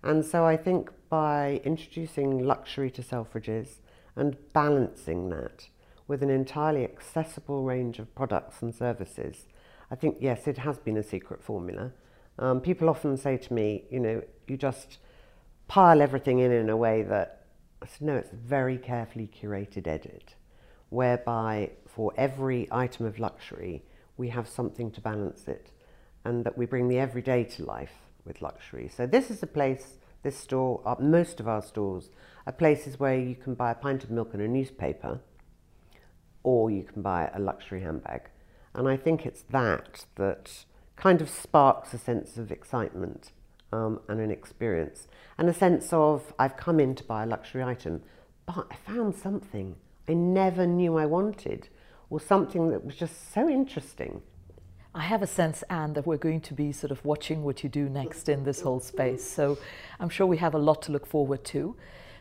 And 0.04 0.24
so 0.24 0.44
I 0.44 0.56
think 0.56 0.92
by 1.14 1.60
introducing 1.62 2.44
luxury 2.44 2.90
to 2.90 3.00
Selfridges 3.00 3.76
and 4.16 4.36
balancing 4.52 5.30
that 5.30 5.68
with 6.08 6.24
an 6.24 6.28
entirely 6.28 6.82
accessible 6.82 7.62
range 7.62 8.00
of 8.00 8.12
products 8.16 8.62
and 8.62 8.74
services, 8.74 9.46
I 9.92 9.94
think, 9.94 10.16
yes, 10.18 10.48
it 10.48 10.58
has 10.58 10.76
been 10.78 10.96
a 10.96 11.04
secret 11.04 11.40
formula. 11.40 11.92
Um, 12.40 12.60
people 12.60 12.88
often 12.88 13.16
say 13.16 13.36
to 13.36 13.52
me, 13.52 13.84
you 13.92 14.00
know, 14.00 14.22
you 14.48 14.56
just 14.56 14.98
pile 15.68 16.02
everything 16.02 16.40
in 16.40 16.50
in 16.50 16.68
a 16.68 16.76
way 16.76 17.02
that, 17.02 17.46
I 17.80 17.86
said, 17.86 18.02
no, 18.02 18.16
it's 18.16 18.32
a 18.32 18.48
very 18.56 18.76
carefully 18.76 19.30
curated 19.40 19.86
edit, 19.86 20.34
whereby 20.88 21.70
for 21.86 22.12
every 22.16 22.66
item 22.72 23.06
of 23.06 23.20
luxury, 23.20 23.84
we 24.16 24.30
have 24.30 24.48
something 24.48 24.90
to 24.90 25.00
balance 25.00 25.46
it, 25.46 25.70
and 26.24 26.44
that 26.44 26.58
we 26.58 26.66
bring 26.66 26.88
the 26.88 26.98
everyday 26.98 27.44
to 27.54 27.64
life 27.64 27.94
with 28.24 28.42
luxury. 28.42 28.88
So 28.88 29.06
this 29.06 29.30
is 29.30 29.44
a 29.44 29.46
place, 29.46 29.98
this 30.24 30.36
store, 30.36 30.82
most 30.98 31.38
of 31.38 31.46
our 31.46 31.62
stores, 31.62 32.10
are 32.46 32.52
places 32.52 32.98
where 32.98 33.16
you 33.16 33.36
can 33.36 33.54
buy 33.54 33.70
a 33.70 33.76
pint 33.76 34.02
of 34.02 34.10
milk 34.10 34.34
and 34.34 34.42
a 34.42 34.48
newspaper, 34.48 35.20
or 36.42 36.70
you 36.70 36.82
can 36.82 37.00
buy 37.00 37.30
a 37.32 37.38
luxury 37.38 37.82
handbag. 37.82 38.22
And 38.74 38.88
I 38.88 38.96
think 38.96 39.24
it's 39.24 39.42
that 39.50 40.06
that 40.16 40.64
kind 40.96 41.20
of 41.20 41.30
sparks 41.30 41.94
a 41.94 41.98
sense 41.98 42.36
of 42.36 42.50
excitement 42.50 43.30
um, 43.72 44.00
and 44.08 44.20
an 44.20 44.30
experience, 44.30 45.06
and 45.38 45.48
a 45.48 45.54
sense 45.54 45.92
of 45.92 46.34
I've 46.38 46.56
come 46.56 46.80
in 46.80 46.94
to 46.96 47.04
buy 47.04 47.22
a 47.22 47.26
luxury 47.26 47.62
item, 47.62 48.02
but 48.46 48.66
I 48.70 48.76
found 48.76 49.14
something 49.14 49.76
I 50.08 50.14
never 50.14 50.66
knew 50.66 50.98
I 50.98 51.06
wanted, 51.06 51.68
or 52.10 52.20
something 52.20 52.68
that 52.70 52.84
was 52.84 52.96
just 52.96 53.32
so 53.32 53.48
interesting. 53.48 54.22
I 54.96 55.02
have 55.02 55.22
a 55.22 55.26
sense, 55.26 55.64
Anne, 55.68 55.94
that 55.94 56.06
we're 56.06 56.16
going 56.16 56.40
to 56.42 56.54
be 56.54 56.70
sort 56.70 56.92
of 56.92 57.04
watching 57.04 57.42
what 57.42 57.64
you 57.64 57.68
do 57.68 57.88
next 57.88 58.28
in 58.28 58.44
this 58.44 58.60
whole 58.60 58.78
space. 58.78 59.28
So 59.28 59.58
I'm 59.98 60.08
sure 60.08 60.24
we 60.24 60.36
have 60.36 60.54
a 60.54 60.58
lot 60.58 60.82
to 60.82 60.92
look 60.92 61.04
forward 61.04 61.42
to. 61.46 61.74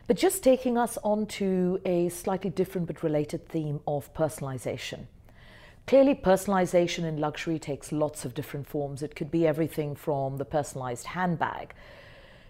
But 0.08 0.16
just 0.16 0.42
taking 0.42 0.76
us 0.76 0.98
on 1.04 1.26
to 1.38 1.80
a 1.84 2.08
slightly 2.08 2.50
different 2.50 2.88
but 2.88 3.04
related 3.04 3.48
theme 3.48 3.78
of 3.86 4.12
personalization. 4.12 5.06
Clearly, 5.86 6.16
personalization 6.16 7.04
in 7.04 7.18
luxury 7.18 7.60
takes 7.60 7.92
lots 7.92 8.24
of 8.24 8.34
different 8.34 8.66
forms. 8.66 9.02
It 9.02 9.14
could 9.14 9.30
be 9.30 9.46
everything 9.46 9.94
from 9.94 10.38
the 10.38 10.44
personalized 10.44 11.06
handbag, 11.06 11.74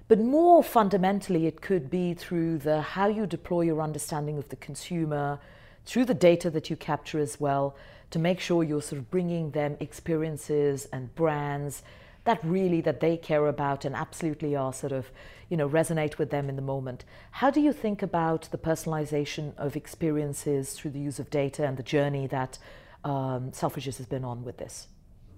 but 0.08 0.18
more 0.18 0.62
fundamentally, 0.62 1.46
it 1.46 1.60
could 1.60 1.90
be 1.90 2.14
through 2.14 2.58
the 2.58 2.80
how 2.80 3.08
you 3.08 3.26
deploy 3.26 3.62
your 3.62 3.80
understanding 3.80 4.38
of 4.38 4.48
the 4.48 4.56
consumer, 4.56 5.40
through 5.84 6.04
the 6.06 6.14
data 6.14 6.50
that 6.50 6.70
you 6.70 6.76
capture 6.76 7.18
as 7.18 7.40
well, 7.40 7.76
to 8.10 8.18
make 8.18 8.40
sure 8.40 8.62
you're 8.62 8.82
sort 8.82 9.00
of 9.00 9.10
bringing 9.10 9.50
them 9.50 9.76
experiences 9.80 10.86
and 10.92 11.14
brands 11.14 11.82
that 12.24 12.42
really 12.42 12.80
that 12.80 13.00
they 13.00 13.16
care 13.16 13.46
about 13.46 13.84
and 13.84 13.94
absolutely 13.94 14.56
are 14.56 14.72
sort 14.72 14.92
of 14.92 15.10
you 15.50 15.56
know 15.56 15.68
resonate 15.68 16.18
with 16.18 16.30
them 16.30 16.48
in 16.48 16.56
the 16.56 16.62
moment. 16.62 17.04
How 17.32 17.50
do 17.50 17.60
you 17.60 17.72
think 17.72 18.02
about 18.02 18.48
the 18.50 18.58
personalization 18.58 19.56
of 19.56 19.76
experiences 19.76 20.72
through 20.72 20.92
the 20.92 21.00
use 21.00 21.18
of 21.18 21.30
data 21.30 21.66
and 21.66 21.76
the 21.76 21.82
journey 21.82 22.26
that 22.28 22.58
um, 23.04 23.50
selfridges 23.50 23.98
has 23.98 24.06
been 24.06 24.24
on 24.24 24.44
with 24.44 24.56
this? 24.56 24.88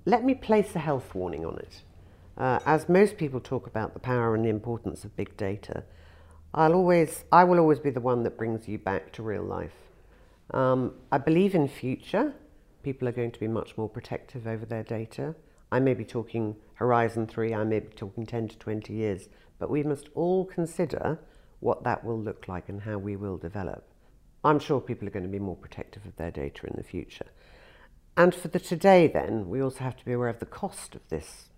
Let 0.05 0.25
me 0.25 0.35
place 0.35 0.77
a 0.77 0.79
health 0.79 1.15
warning 1.15 1.45
on 1.45 1.59
it. 1.59 1.83
Uh, 2.39 2.61
as 2.67 2.89
most 2.89 3.17
people 3.17 3.41
talk 3.41 3.67
about 3.67 3.95
the 3.95 3.99
power 3.99 4.35
and 4.35 4.45
the 4.45 4.51
importance 4.51 5.05
of 5.05 5.17
big 5.17 5.35
data 5.39 5.83
i'll 6.53 6.75
always 6.75 7.25
i 7.33 7.43
will 7.43 7.59
always 7.59 7.79
be 7.79 7.89
the 7.89 8.01
one 8.01 8.23
that 8.25 8.37
brings 8.37 8.69
you 8.69 8.79
back 8.79 9.11
to 9.11 9.23
real 9.23 9.43
life 9.43 9.73
um, 10.53 10.95
i 11.13 11.19
believe 11.19 11.55
in 11.55 11.69
future 11.69 12.35
people 12.87 13.09
are 13.09 13.13
going 13.21 13.33
to 13.33 13.41
be 13.41 13.49
much 13.49 13.77
more 13.77 13.89
protective 13.89 14.47
over 14.47 14.65
their 14.65 14.85
data. 14.85 15.35
I 15.73 15.81
may 15.81 15.93
be 15.93 16.05
talking 16.05 16.55
Horizon 16.75 17.27
3, 17.27 17.53
I 17.53 17.65
may 17.65 17.81
be 17.81 17.89
talking 17.89 18.25
10 18.25 18.47
to 18.47 18.59
20 18.59 18.93
years, 18.93 19.29
but 19.59 19.69
we 19.69 19.83
must 19.83 20.09
all 20.15 20.45
consider 20.45 21.19
what 21.59 21.83
that 21.83 22.05
will 22.05 22.17
look 22.17 22.47
like 22.47 22.69
and 22.69 22.83
how 22.83 22.99
we 22.99 23.17
will 23.17 23.39
develop. 23.39 23.89
I'm 24.45 24.61
sure 24.61 24.81
people 24.81 25.09
are 25.09 25.11
going 25.11 25.25
to 25.25 25.29
be 25.29 25.41
more 25.41 25.57
protective 25.57 26.07
of 26.07 26.15
their 26.15 26.31
data 26.31 26.65
in 26.69 26.75
the 26.77 26.85
future. 26.85 27.27
And 28.17 28.33
for 28.33 28.47
the 28.47 28.61
today, 28.61 29.09
then, 29.09 29.49
we 29.49 29.61
also 29.61 29.81
have 29.81 29.97
to 29.97 30.05
be 30.05 30.13
aware 30.13 30.29
of 30.29 30.39
the 30.39 30.47
cost 30.47 30.95
of 30.95 31.09
this 31.09 31.49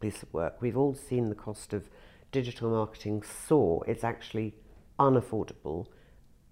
piece 0.00 0.22
of 0.22 0.32
work. 0.32 0.62
We've 0.62 0.78
all 0.78 0.94
seen 0.94 1.28
the 1.28 1.34
cost 1.34 1.74
of 1.74 1.90
digital 2.32 2.70
marketing 2.70 3.22
soar. 3.22 3.84
It's 3.86 4.02
actually 4.02 4.54
unaffordable 4.98 5.88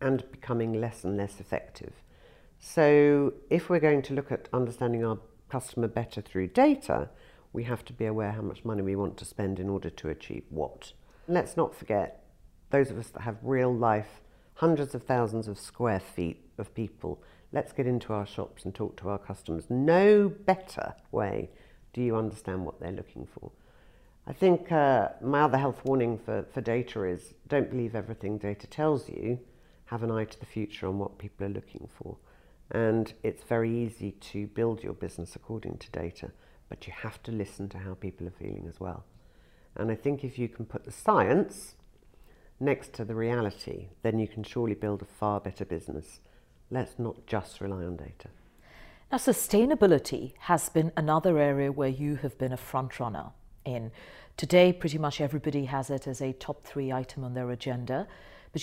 and 0.01 0.31
becoming 0.31 0.81
less 0.81 1.05
and 1.05 1.17
less 1.17 1.41
effective. 1.41 1.93
So, 2.61 3.35
if 3.51 3.71
we're 3.71 3.81
going 3.81 4.03
to 4.03 4.15
look 4.15 4.33
at 4.33 4.49
understanding 4.53 5.05
our 5.05 5.19
customer 5.49 5.89
better 5.89 6.21
through 6.21 6.49
data, 6.49 7.09
we 7.53 7.65
have 7.65 7.85
to 7.87 7.93
be 7.93 8.07
aware 8.07 8.33
how 8.33 8.43
much 8.43 8.65
money 8.65 8.83
we 8.83 8.97
want 8.97 9.17
to 9.19 9.25
spend 9.25 9.59
in 9.59 9.69
order 9.69 9.91
to 9.91 10.09
achieve 10.09 10.45
what. 10.51 10.93
Let's 11.29 11.57
not 11.57 11.75
forget 11.75 12.25
those 12.71 12.91
of 12.91 12.99
us 12.99 13.09
that 13.11 13.23
have 13.23 13.37
real 13.43 13.75
life, 13.75 14.21
hundreds 14.55 14.95
of 14.95 15.05
thousands 15.05 15.49
of 15.49 15.59
square 15.59 16.01
feet 16.01 16.45
of 16.59 16.75
people. 16.75 17.23
Let's 17.53 17.73
get 17.73 17.87
into 17.87 18.13
our 18.13 18.27
shops 18.27 18.65
and 18.65 18.75
talk 18.75 18.97
to 18.99 19.09
our 19.09 19.19
customers. 19.19 19.65
No 19.71 20.29
better 20.29 20.95
way 21.13 21.51
do 21.93 22.03
you 22.03 22.17
understand 22.17 22.65
what 22.65 22.79
they're 22.81 22.93
looking 22.93 23.27
for. 23.27 23.51
I 24.27 24.35
think 24.35 24.71
uh, 24.71 25.09
my 25.23 25.43
other 25.43 25.57
health 25.57 25.81
warning 25.85 26.19
for, 26.19 26.45
for 26.53 26.61
data 26.61 27.05
is 27.05 27.33
don't 27.49 27.71
believe 27.71 27.95
everything 27.95 28.37
data 28.37 28.67
tells 28.67 29.09
you. 29.09 29.39
Have 29.89 30.03
an 30.03 30.11
eye 30.11 30.25
to 30.25 30.41
the 30.41 30.47
future 30.47 30.87
on 30.87 30.99
what 30.99 31.19
people 31.19 31.47
are 31.47 31.51
looking 31.51 31.89
for. 31.99 32.17
And 32.71 33.13
it's 33.23 33.43
very 33.43 33.71
easy 33.71 34.13
to 34.13 34.47
build 34.49 34.83
your 34.83 34.93
business 34.93 35.35
according 35.35 35.79
to 35.79 35.91
data, 35.91 36.31
but 36.69 36.87
you 36.87 36.93
have 36.95 37.23
to 37.23 37.33
listen 37.33 37.69
to 37.71 37.79
how 37.79 37.95
people 37.95 38.27
are 38.27 38.39
feeling 38.39 38.67
as 38.69 38.81
well. 38.81 39.05
And 39.77 39.91
I 39.91 39.95
think 39.95 40.25
if 40.25 40.39
you 40.39 40.49
can 40.49 40.67
put 40.67 40.85
the 40.85 40.93
science 40.93 41.77
next 42.61 42.93
to 42.95 43.05
the 43.05 43.15
reality, 43.15 43.89
then 44.03 44.19
you 44.19 44.29
can 44.29 44.43
surely 44.43 44.75
build 44.75 45.01
a 45.03 45.07
far 45.07 45.41
better 45.41 45.65
business. 45.65 46.21
Let's 46.71 46.99
not 46.99 47.27
just 47.27 47.61
rely 47.61 47.85
on 47.85 47.97
data. 47.97 48.29
Now, 49.11 49.17
sustainability 49.17 50.35
has 50.41 50.69
been 50.69 50.93
another 50.97 51.39
area 51.39 51.73
where 51.73 51.89
you 51.89 52.17
have 52.17 52.37
been 52.37 52.53
a 52.53 52.59
frontrunner 52.59 53.33
in. 53.65 53.91
Today, 54.37 54.73
pretty 54.73 54.99
much 54.99 55.21
everybody 55.21 55.65
has 55.65 55.89
it 55.89 56.07
as 56.07 56.21
a 56.21 56.35
top 56.35 56.63
three 56.63 56.93
item 56.93 57.25
on 57.25 57.33
their 57.33 57.51
agenda, 57.51 58.07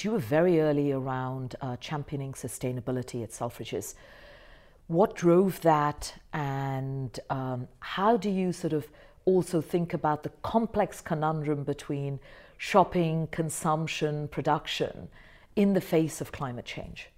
you 0.04 0.12
were 0.12 0.20
very 0.20 0.60
early 0.60 0.92
around 0.92 1.56
uh, 1.62 1.75
championing 1.78 2.34
sustainability 2.34 3.24
at 3.24 3.32
Selfridges. 3.32 3.94
What 4.88 5.16
drove 5.16 5.62
that, 5.62 6.14
and 6.34 7.20
um, 7.30 7.68
how 7.80 8.18
do 8.18 8.30
you 8.30 8.52
sort 8.52 8.74
of 8.74 8.88
also 9.25 9.62
think 9.62 9.94
about 9.94 10.24
the 10.24 10.30
complex 10.44 11.02
conundrum 11.02 11.64
between 11.64 12.20
shopping, 12.58 13.28
consumption, 13.32 14.28
production 14.28 15.08
in 15.56 15.74
the 15.74 15.82
face 15.82 16.22
of 16.22 16.32
climate 16.32 16.66
change? 16.66 17.10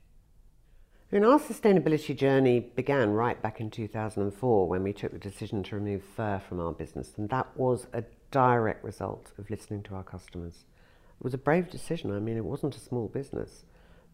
Our 1.14 1.40
sustainability 1.40 2.16
journey 2.18 2.60
began 2.60 3.12
right 3.12 3.42
back 3.42 3.62
in 3.62 3.72
2004 3.72 4.68
when 4.68 4.84
we 4.84 4.92
took 4.92 5.14
the 5.14 5.20
decision 5.20 5.64
to 5.64 5.76
remove 5.76 6.04
fur 6.04 6.40
from 6.40 6.60
our 6.60 6.74
business, 6.74 7.14
and 7.18 7.30
that 7.30 7.48
was 7.56 7.88
a 7.94 8.04
direct 8.32 8.84
result 8.84 9.32
of 9.38 9.50
listening 9.50 9.84
to 9.84 9.96
our 9.96 10.04
customers. 10.04 10.66
It 11.20 11.24
was 11.24 11.34
a 11.34 11.38
brave 11.38 11.70
decision. 11.70 12.12
I 12.16 12.20
mean, 12.20 12.38
it 12.38 12.46
wasn't 12.46 12.76
a 12.76 12.80
small 12.80 13.08
business, 13.08 13.64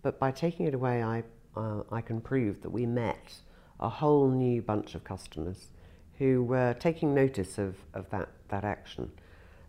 but 0.02 0.20
by 0.20 0.32
taking 0.32 0.66
it 0.66 0.74
away, 0.74 1.04
I, 1.04 1.24
uh, 1.56 1.84
I 1.92 2.02
can 2.02 2.22
prove 2.22 2.62
that 2.62 2.70
we 2.70 2.86
met 2.86 3.34
a 3.80 3.90
whole 3.90 4.30
new 4.30 4.62
bunch 4.62 4.96
of 4.96 5.04
customers 5.04 5.68
who 6.18 6.44
were 6.44 6.74
taking 6.74 7.14
notice 7.14 7.58
of, 7.58 7.76
of 7.94 8.10
that, 8.12 8.30
that 8.50 8.64
action. 8.64 9.12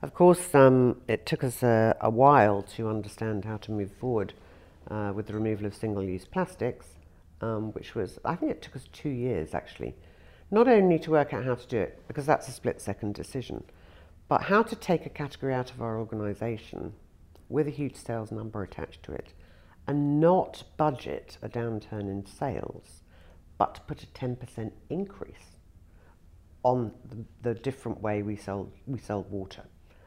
Of 0.03 0.15
course, 0.15 0.55
um, 0.55 1.01
it 1.09 1.25
took 1.27 1.43
us 1.43 1.63
a, 1.63 1.97
a, 2.01 2.11
while 2.11 2.63
to 2.77 2.89
understand 2.89 3.45
how 3.45 3.57
to 3.59 3.73
move 3.73 3.91
forward 3.93 4.35
uh, 4.91 5.13
with 5.15 5.27
the 5.27 5.35
removal 5.35 5.67
of 5.67 5.75
single 5.75 6.03
use 6.03 6.27
plastics 6.27 6.87
um, 7.41 7.73
which 7.73 7.95
was, 7.95 8.19
I 8.25 8.37
think 8.37 8.53
it 8.53 8.63
took 8.63 8.77
us 8.77 8.89
two 8.93 9.09
years 9.11 9.55
actually, 9.55 9.95
not 10.51 10.69
only 10.69 10.99
to 11.01 11.11
work 11.11 11.33
out 11.33 11.45
how 11.45 11.55
to 11.55 11.67
do 11.67 11.79
it, 11.79 12.03
because 12.09 12.27
that's 12.27 12.49
a 12.49 12.53
split 12.53 12.81
second 12.81 13.15
decision, 13.15 13.65
but 14.29 14.43
how 14.43 14.63
to 14.63 14.77
take 14.77 15.07
a 15.07 15.11
category 15.11 15.55
out 15.55 15.71
of 15.71 15.83
our 15.83 15.99
organisation 15.99 16.95
with 17.49 17.67
a 17.67 17.71
huge 17.71 17.97
sales 17.97 18.31
number 18.31 18.63
attached 18.63 19.03
to 19.05 19.13
it 19.13 19.33
and 19.87 20.21
not 20.21 20.63
budget 20.77 21.39
a 21.43 21.49
downturn 21.49 22.03
in 22.03 22.25
sales, 22.25 23.03
but 23.59 23.81
put 23.87 24.03
a 24.03 24.07
10% 24.07 24.73
increase 24.91 25.59
on 26.63 26.91
the, 27.11 27.25
the 27.43 27.55
different 27.55 28.01
way 28.01 28.23
we 28.23 28.37
sell, 28.37 28.73
we 28.87 28.99
sell 28.99 29.25
water. 29.25 29.63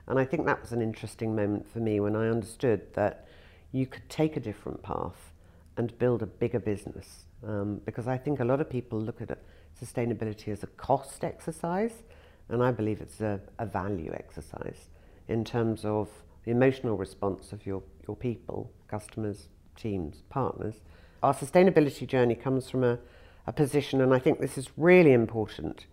And 0.07 0.19
I 0.19 0.25
think 0.25 0.45
that 0.45 0.61
was 0.61 0.71
an 0.71 0.81
interesting 0.81 1.35
moment 1.35 1.71
for 1.71 1.79
me 1.79 1.99
when 1.99 2.15
I 2.15 2.29
understood 2.29 2.93
that 2.93 3.27
you 3.71 3.85
could 3.85 4.09
take 4.09 4.37
a 4.37 4.39
different 4.39 4.81
path 4.81 5.33
and 5.75 5.97
build 5.99 6.23
a 6.23 6.25
bigger 6.25 6.59
business. 6.59 7.25
Um, 7.45 7.81
because 7.85 8.07
I 8.07 8.17
think 8.17 8.39
a 8.39 8.45
lot 8.45 8.59
of 8.59 8.69
people 8.69 8.99
look 8.99 9.21
at 9.21 9.37
sustainability 9.79 10.47
as 10.47 10.63
a 10.63 10.67
cost 10.67 11.23
exercise, 11.23 12.03
and 12.49 12.63
I 12.63 12.71
believe 12.71 13.01
it's 13.01 13.21
a, 13.21 13.39
a 13.59 13.65
value 13.65 14.11
exercise 14.13 14.89
in 15.27 15.43
terms 15.45 15.85
of 15.85 16.09
the 16.47 16.51
emotional 16.51 16.95
response 16.95 17.51
of 17.51 17.65
your, 17.65 17.83
your 18.07 18.15
people, 18.15 18.71
customers, 18.87 19.49
teams, 19.75 20.23
partners. 20.29 20.75
Our 21.21 21.33
sustainability 21.33 22.07
journey 22.07 22.35
comes 22.35 22.69
from 22.69 22.85
a, 22.85 22.99
a 23.45 23.51
position, 23.51 23.99
and 23.99 24.13
I 24.13 24.19
think 24.19 24.39
this 24.39 24.57
is 24.57 24.69
really 24.77 25.11
important, 25.11 25.87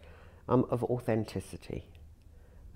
um, 0.48 0.64
of 0.70 0.84
authenticity. 0.84 1.88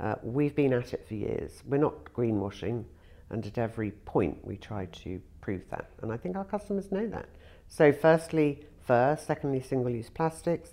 Uh, 0.01 0.17
we've 0.25 0.57
been 0.57 0.73
at 0.73 0.93
it 0.93 1.07
for 1.07 1.15
years. 1.15 1.63
We're 1.65 1.79
not 1.79 2.13
greenwashing, 2.13 2.83
and 3.31 3.47
at 3.47 3.59
every 3.59 3.93
point 3.93 4.45
we 4.45 4.57
try 4.57 4.87
to 4.87 5.23
prove 5.41 5.63
that. 5.71 5.89
And 6.03 6.11
I 6.11 6.17
think 6.17 6.35
our 6.35 6.45
customers 6.45 6.91
know 6.91 7.07
that. 7.07 7.29
So, 7.69 7.93
firstly, 7.93 8.67
fur, 8.85 9.17
secondly, 9.25 9.61
single 9.61 9.93
use 9.93 10.11
plastics, 10.11 10.71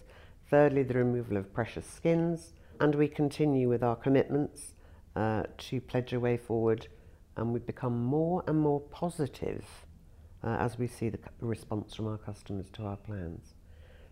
thirdly, 0.50 0.82
the 0.82 0.96
removal 0.96 1.38
of 1.38 1.54
precious 1.54 1.86
skins, 1.86 2.54
and 2.80 2.96
we 2.96 3.08
continue 3.08 3.70
with 3.70 3.84
our 3.84 3.96
commitments 3.96 4.74
uh, 5.16 5.44
to 5.58 5.80
pledge 5.80 6.14
a 6.14 6.20
way 6.20 6.36
forward, 6.36 6.88
and 7.38 7.54
we 7.54 7.60
become 7.60 8.04
more 8.04 8.44
and 8.48 8.60
more 8.60 8.80
positive 8.80 9.66
uh, 10.44 10.56
as 10.60 10.78
we 10.78 10.88
see 10.88 11.10
the 11.10 11.20
response 11.42 11.94
from 11.94 12.08
our 12.08 12.18
customers 12.18 12.70
to 12.74 12.84
our 12.84 12.98
plans. 12.98 13.56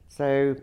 So, 0.08 0.56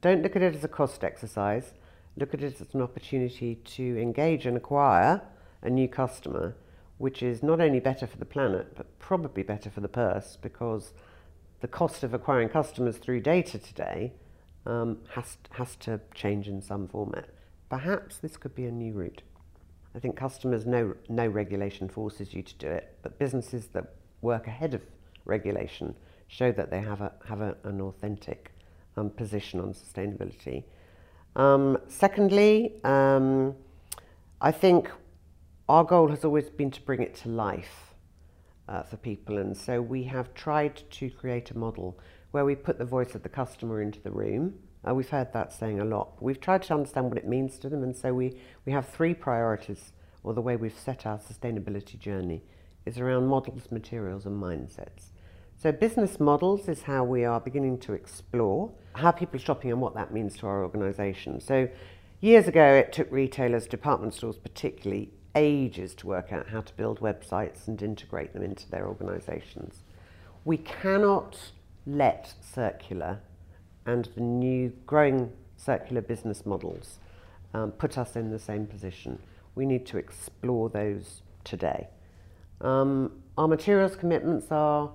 don't 0.00 0.22
look 0.22 0.36
at 0.36 0.42
it 0.42 0.54
as 0.54 0.64
a 0.64 0.68
cost 0.68 1.04
exercise, 1.04 1.74
look 2.16 2.32
at 2.32 2.42
it 2.42 2.60
as 2.60 2.74
an 2.74 2.80
opportunity 2.80 3.56
to 3.56 4.00
engage 4.00 4.46
and 4.46 4.56
acquire 4.56 5.20
a 5.62 5.70
new 5.70 5.88
customer, 5.88 6.56
which 6.98 7.22
is 7.22 7.42
not 7.42 7.60
only 7.60 7.80
better 7.80 8.06
for 8.06 8.16
the 8.16 8.24
planet, 8.24 8.74
but 8.76 8.98
probably 8.98 9.42
better 9.42 9.70
for 9.70 9.80
the 9.80 9.88
purse 9.88 10.38
because 10.40 10.92
the 11.60 11.68
cost 11.68 12.02
of 12.02 12.14
acquiring 12.14 12.48
customers 12.48 12.96
through 12.96 13.20
data 13.20 13.58
today 13.58 14.12
um, 14.66 14.98
has, 15.10 15.36
has 15.52 15.76
to 15.76 16.00
change 16.14 16.48
in 16.48 16.62
some 16.62 16.88
format. 16.88 17.28
Perhaps 17.68 18.18
this 18.18 18.36
could 18.36 18.54
be 18.54 18.64
a 18.64 18.70
new 18.70 18.92
route. 18.92 19.22
I 19.94 19.98
think 19.98 20.16
customers 20.16 20.66
know 20.66 20.94
no 21.08 21.26
regulation 21.26 21.88
forces 21.88 22.32
you 22.32 22.42
to 22.42 22.54
do 22.54 22.68
it, 22.68 22.96
but 23.02 23.18
businesses 23.18 23.66
that 23.68 23.94
work 24.22 24.46
ahead 24.46 24.74
of 24.74 24.82
regulation 25.24 25.94
show 26.28 26.52
that 26.52 26.70
they 26.70 26.80
have, 26.80 27.00
a, 27.00 27.12
have 27.26 27.40
a, 27.40 27.56
an 27.64 27.80
authentic 27.80 28.52
um, 28.96 29.10
position 29.10 29.60
on 29.60 29.74
sustainability. 29.74 30.64
Um, 31.36 31.78
secondly, 31.88 32.74
um, 32.84 33.54
I 34.40 34.52
think 34.52 34.90
our 35.68 35.84
goal 35.84 36.08
has 36.08 36.24
always 36.24 36.50
been 36.50 36.70
to 36.70 36.80
bring 36.82 37.02
it 37.02 37.14
to 37.16 37.28
life 37.28 37.94
uh, 38.68 38.82
for 38.82 38.96
people. 38.96 39.38
And 39.38 39.56
so 39.56 39.82
we 39.82 40.04
have 40.04 40.32
tried 40.34 40.82
to 40.92 41.10
create 41.10 41.50
a 41.50 41.58
model 41.58 41.98
where 42.30 42.44
we 42.44 42.54
put 42.54 42.78
the 42.78 42.84
voice 42.84 43.14
of 43.14 43.22
the 43.22 43.28
customer 43.28 43.82
into 43.82 44.00
the 44.00 44.10
room. 44.10 44.54
Uh, 44.86 44.94
we've 44.94 45.10
heard 45.10 45.32
that 45.32 45.52
saying 45.52 45.80
a 45.80 45.84
lot. 45.84 46.22
We've 46.22 46.40
tried 46.40 46.62
to 46.64 46.74
understand 46.74 47.08
what 47.08 47.18
it 47.18 47.28
means 47.28 47.58
to 47.58 47.68
them, 47.68 47.82
and 47.82 47.94
so 47.96 48.14
we, 48.14 48.36
we 48.64 48.72
have 48.72 48.88
three 48.88 49.14
priorities, 49.14 49.92
or 50.22 50.32
the 50.32 50.40
way 50.40 50.56
we've 50.56 50.78
set 50.78 51.06
our 51.06 51.18
sustainability 51.18 51.98
journey 51.98 52.42
is 52.86 52.98
around 52.98 53.26
models, 53.26 53.70
materials, 53.70 54.24
and 54.26 54.42
mindsets. 54.42 55.10
So, 55.56 55.70
business 55.72 56.18
models 56.18 56.68
is 56.68 56.82
how 56.82 57.04
we 57.04 57.24
are 57.24 57.38
beginning 57.38 57.78
to 57.80 57.92
explore 57.92 58.72
how 58.94 59.10
people 59.10 59.36
are 59.36 59.44
shopping 59.44 59.70
and 59.70 59.80
what 59.80 59.94
that 59.94 60.12
means 60.12 60.36
to 60.38 60.46
our 60.46 60.62
organisation. 60.62 61.40
So, 61.40 61.68
years 62.20 62.48
ago, 62.48 62.74
it 62.74 62.92
took 62.92 63.12
retailers, 63.12 63.66
department 63.66 64.14
stores 64.14 64.38
particularly, 64.38 65.10
ages 65.34 65.94
to 65.96 66.06
work 66.06 66.32
out 66.32 66.48
how 66.48 66.62
to 66.62 66.74
build 66.74 67.00
websites 67.00 67.68
and 67.68 67.80
integrate 67.82 68.32
them 68.32 68.42
into 68.42 68.70
their 68.70 68.86
organisations. 68.86 69.84
We 70.46 70.56
cannot 70.56 71.52
let 71.86 72.32
circular 72.40 73.20
and 73.90 74.08
the 74.14 74.20
new 74.20 74.72
growing 74.86 75.32
circular 75.56 76.00
business 76.00 76.46
models 76.46 76.98
um, 77.54 77.72
put 77.72 77.98
us 77.98 78.16
in 78.16 78.30
the 78.30 78.38
same 78.38 78.66
position. 78.66 79.18
We 79.54 79.66
need 79.66 79.84
to 79.86 79.98
explore 79.98 80.68
those 80.68 81.22
today. 81.44 81.88
Um, 82.60 83.22
our 83.36 83.48
materials 83.48 83.96
commitments 83.96 84.46
are 84.50 84.90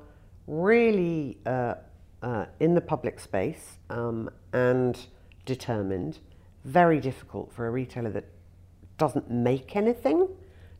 really 0.48 1.38
uh, 1.46 1.76
uh, 2.22 2.46
in 2.60 2.74
the 2.74 2.82
public 2.82 3.20
space 3.20 3.78
um, 3.90 4.30
and 4.54 4.98
determined. 5.46 6.20
Very 6.64 7.00
difficult 7.00 7.52
for 7.52 7.68
a 7.68 7.72
retailer 7.72 8.12
that 8.12 8.26
doesn't 8.98 9.30
make 9.30 9.76
anything 9.76 10.28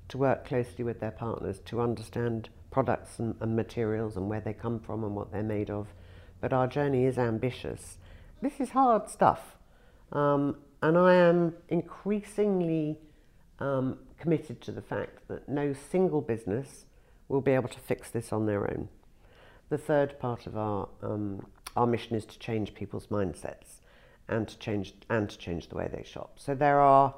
to 0.08 0.18
work 0.18 0.48
closely 0.48 0.86
with 0.86 1.00
their 1.00 1.12
partners 1.12 1.60
to 1.66 1.82
understand 1.82 2.50
products 2.72 3.20
and, 3.20 3.36
and 3.42 3.56
materials 3.56 4.16
and 4.16 4.30
where 4.30 4.40
they 4.40 4.54
come 4.54 4.80
from 4.80 5.04
and 5.04 5.16
what 5.16 5.32
they're 5.32 5.44
made 5.44 5.70
of. 5.70 5.88
But 6.40 6.54
our 6.54 6.68
journey 6.68 7.06
is 7.06 7.18
ambitious 7.18 7.98
this 8.42 8.60
is 8.60 8.70
hard 8.70 9.10
stuff. 9.10 9.58
Um, 10.12 10.58
and 10.82 10.98
I 10.98 11.16
am 11.16 11.54
increasingly 11.70 13.00
um, 13.60 13.98
committed 14.20 14.62
to 14.62 14.72
the 14.72 14.82
fact 14.82 15.28
that 15.28 15.50
no 15.50 15.74
single 15.74 16.22
business 16.22 16.86
will 17.28 17.42
be 17.42 17.52
able 17.52 17.70
to 17.70 17.80
fix 17.80 18.12
this 18.12 18.32
on 18.32 18.46
their 18.46 18.70
own. 18.70 18.90
The 19.70 19.78
third 19.78 20.20
part 20.20 20.46
of 20.46 20.58
our, 20.58 20.88
um, 21.02 21.48
our 21.76 21.88
mission 21.88 22.16
is 22.16 22.26
to 22.26 22.38
change 22.38 22.76
people's 22.76 23.08
mindsets 23.08 23.82
and 24.28 24.48
to 24.48 24.58
change, 24.58 24.94
and 25.10 25.30
to 25.30 25.38
change 25.38 25.70
the 25.70 25.76
way 25.76 25.90
they 25.92 26.04
shop. 26.04 26.38
So 26.38 26.56
there 26.56 26.80
are, 26.80 27.16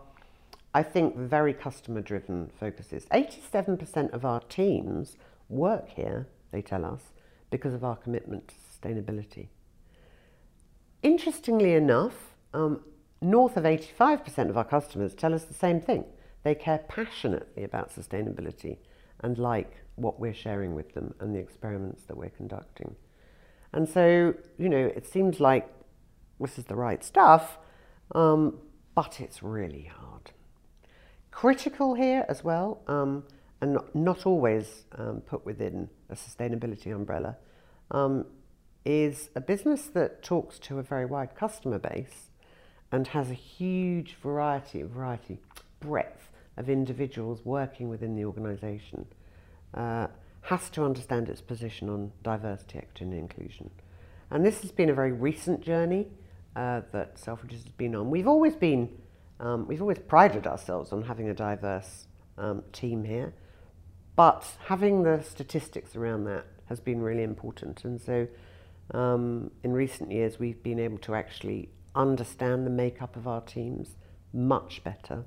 I 0.73 0.83
think, 0.83 1.17
very 1.17 1.53
customer 1.53 2.01
driven 2.01 2.51
focuses. 2.59 3.05
87% 3.07 4.11
of 4.11 4.25
our 4.25 4.41
teams 4.41 5.17
work 5.49 5.89
here, 5.89 6.27
they 6.51 6.61
tell 6.61 6.85
us, 6.85 7.11
because 7.49 7.73
of 7.73 7.83
our 7.83 7.95
commitment 7.95 8.49
to 8.49 8.55
sustainability. 8.55 9.47
Interestingly 11.07 11.73
enough, 11.73 12.35
um, 12.53 12.81
north 13.21 13.55
of 13.55 13.63
85% 13.63 14.49
of 14.49 14.57
our 14.57 14.65
customers 14.65 15.15
tell 15.15 15.33
us 15.33 15.45
the 15.45 15.53
same 15.53 15.79
thing. 15.79 16.03
They 16.43 16.53
care 16.53 16.79
passionately 16.79 17.63
about 17.63 17.95
sustainability 17.95 18.79
and 19.21 19.37
like 19.37 19.85
what 19.95 20.19
we're 20.19 20.33
sharing 20.33 20.75
with 20.75 20.95
them 20.95 21.13
and 21.21 21.33
the 21.33 21.39
experiments 21.39 22.03
that 22.07 22.17
we're 22.17 22.31
conducting. 22.31 22.97
And 23.71 23.87
so, 23.87 24.33
you 24.57 24.67
know, 24.67 24.91
it 24.97 25.07
seems 25.07 25.39
like 25.39 25.73
this 26.41 26.59
is 26.59 26.65
the 26.65 26.75
right 26.75 27.01
stuff, 27.01 27.57
um, 28.13 28.59
but 28.93 29.21
it's 29.21 29.41
really 29.41 29.89
hard. 29.97 30.31
Critical 31.31 31.93
here 31.93 32.25
as 32.27 32.43
well, 32.43 32.81
um, 32.87 33.23
and 33.61 33.75
not, 33.75 33.95
not 33.95 34.25
always 34.25 34.83
um, 34.97 35.21
put 35.21 35.45
within 35.45 35.89
a 36.09 36.15
sustainability 36.15 36.93
umbrella, 36.93 37.37
um, 37.91 38.25
is 38.87 39.29
a 39.35 39.41
business 39.41 39.87
that 39.87 40.23
talks 40.23 40.57
to 40.57 40.79
a 40.79 40.81
very 40.81 41.05
wide 41.05 41.35
customer 41.35 41.77
base 41.77 42.29
and 42.89 43.07
has 43.07 43.29
a 43.29 43.33
huge 43.33 44.15
variety, 44.15 44.81
variety, 44.81 45.39
breadth 45.81 46.29
of 46.55 46.69
individuals 46.69 47.41
working 47.43 47.89
within 47.89 48.15
the 48.15 48.23
organisation, 48.23 49.05
uh, 49.73 50.07
has 50.43 50.69
to 50.69 50.85
understand 50.85 51.27
its 51.27 51.41
position 51.41 51.89
on 51.89 52.13
diversity, 52.23 52.77
equity 52.77 53.03
and 53.03 53.13
inclusion. 53.13 53.69
And 54.31 54.45
this 54.45 54.61
has 54.61 54.71
been 54.71 54.89
a 54.89 54.93
very 54.93 55.11
recent 55.11 55.59
journey 55.59 56.07
uh, 56.55 56.81
that 56.93 57.17
Selfridges 57.17 57.63
has 57.63 57.73
been 57.77 57.93
on. 57.93 58.09
We've 58.09 58.27
always 58.27 58.55
been, 58.55 58.89
um, 59.41 59.67
we've 59.67 59.81
always 59.81 59.99
prided 59.99 60.47
ourselves 60.47 60.93
on 60.93 61.03
having 61.03 61.27
a 61.27 61.33
diverse 61.33 62.07
um, 62.37 62.63
team 62.71 63.03
here, 63.03 63.33
but 64.15 64.45
having 64.67 65.03
the 65.03 65.21
statistics 65.23 65.97
around 65.97 66.23
that 66.23 66.45
has 66.69 66.79
been 66.79 67.01
really 67.01 67.23
important. 67.23 67.83
And 67.83 68.01
so 68.01 68.27
um, 68.91 69.51
in 69.63 69.73
recent 69.73 70.11
years, 70.11 70.39
we've 70.39 70.61
been 70.63 70.79
able 70.79 70.97
to 70.99 71.15
actually 71.15 71.69
understand 71.95 72.65
the 72.65 72.69
makeup 72.69 73.15
of 73.15 73.27
our 73.27 73.41
teams 73.41 73.95
much 74.33 74.83
better 74.83 75.25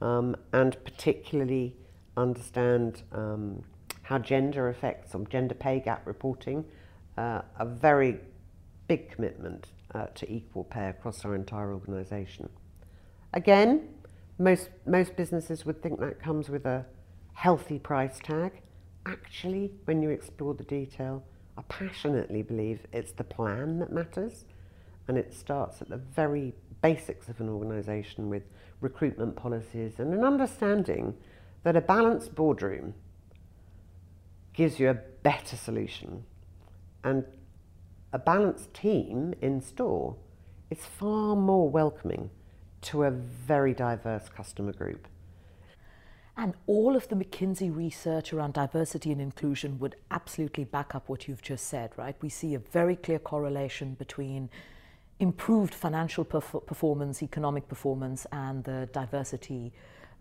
um, 0.00 0.36
and 0.52 0.76
particularly 0.84 1.76
understand 2.16 3.02
um, 3.12 3.62
how 4.02 4.18
gender 4.18 4.68
affects 4.68 5.14
or 5.14 5.26
gender 5.26 5.54
pay 5.54 5.80
gap 5.80 6.06
reporting, 6.06 6.64
uh, 7.18 7.42
a 7.58 7.64
very 7.64 8.18
big 8.88 9.10
commitment 9.10 9.66
uh, 9.94 10.06
to 10.14 10.30
equal 10.32 10.64
pay 10.64 10.88
across 10.88 11.24
our 11.24 11.34
entire 11.34 11.72
organisation. 11.72 12.48
Again, 13.32 13.88
most, 14.38 14.68
most 14.86 15.16
businesses 15.16 15.64
would 15.66 15.82
think 15.82 15.98
that 16.00 16.20
comes 16.20 16.48
with 16.48 16.66
a 16.66 16.86
healthy 17.32 17.78
price 17.78 18.18
tag. 18.22 18.62
Actually, 19.06 19.72
when 19.84 20.02
you 20.02 20.10
explore 20.10 20.54
the 20.54 20.64
detail, 20.64 21.24
I 21.56 21.62
passionately 21.62 22.42
believe 22.42 22.86
it's 22.92 23.12
the 23.12 23.24
plan 23.24 23.78
that 23.78 23.92
matters 23.92 24.44
and 25.08 25.16
it 25.16 25.32
starts 25.32 25.80
at 25.80 25.88
the 25.88 25.96
very 25.96 26.54
basics 26.82 27.28
of 27.28 27.40
an 27.40 27.48
organisation 27.48 28.28
with 28.28 28.42
recruitment 28.80 29.36
policies 29.36 29.94
and 29.98 30.12
an 30.12 30.24
understanding 30.24 31.14
that 31.62 31.76
a 31.76 31.80
balanced 31.80 32.34
boardroom 32.34 32.94
gives 34.52 34.78
you 34.78 34.90
a 34.90 34.94
better 34.94 35.56
solution 35.56 36.24
and 37.04 37.24
a 38.12 38.18
balanced 38.18 38.72
team 38.74 39.34
in 39.40 39.60
store 39.60 40.16
is 40.70 40.78
far 40.84 41.36
more 41.36 41.68
welcoming 41.68 42.30
to 42.80 43.04
a 43.04 43.10
very 43.10 43.74
diverse 43.74 44.28
customer 44.28 44.72
group. 44.72 45.06
And 46.36 46.54
all 46.66 46.96
of 46.96 47.08
the 47.08 47.16
McKinsey 47.16 47.74
research 47.74 48.32
around 48.32 48.52
diversity 48.52 49.10
and 49.10 49.20
inclusion 49.20 49.78
would 49.78 49.96
absolutely 50.10 50.64
back 50.64 50.94
up 50.94 51.08
what 51.08 51.26
you've 51.26 51.40
just 51.40 51.66
said, 51.66 51.92
right? 51.96 52.14
We 52.20 52.28
see 52.28 52.54
a 52.54 52.58
very 52.58 52.94
clear 52.96 53.18
correlation 53.18 53.94
between 53.94 54.50
improved 55.18 55.74
financial 55.74 56.26
perf- 56.26 56.66
performance, 56.66 57.22
economic 57.22 57.68
performance, 57.68 58.26
and 58.32 58.62
the 58.64 58.86
diversity 58.92 59.72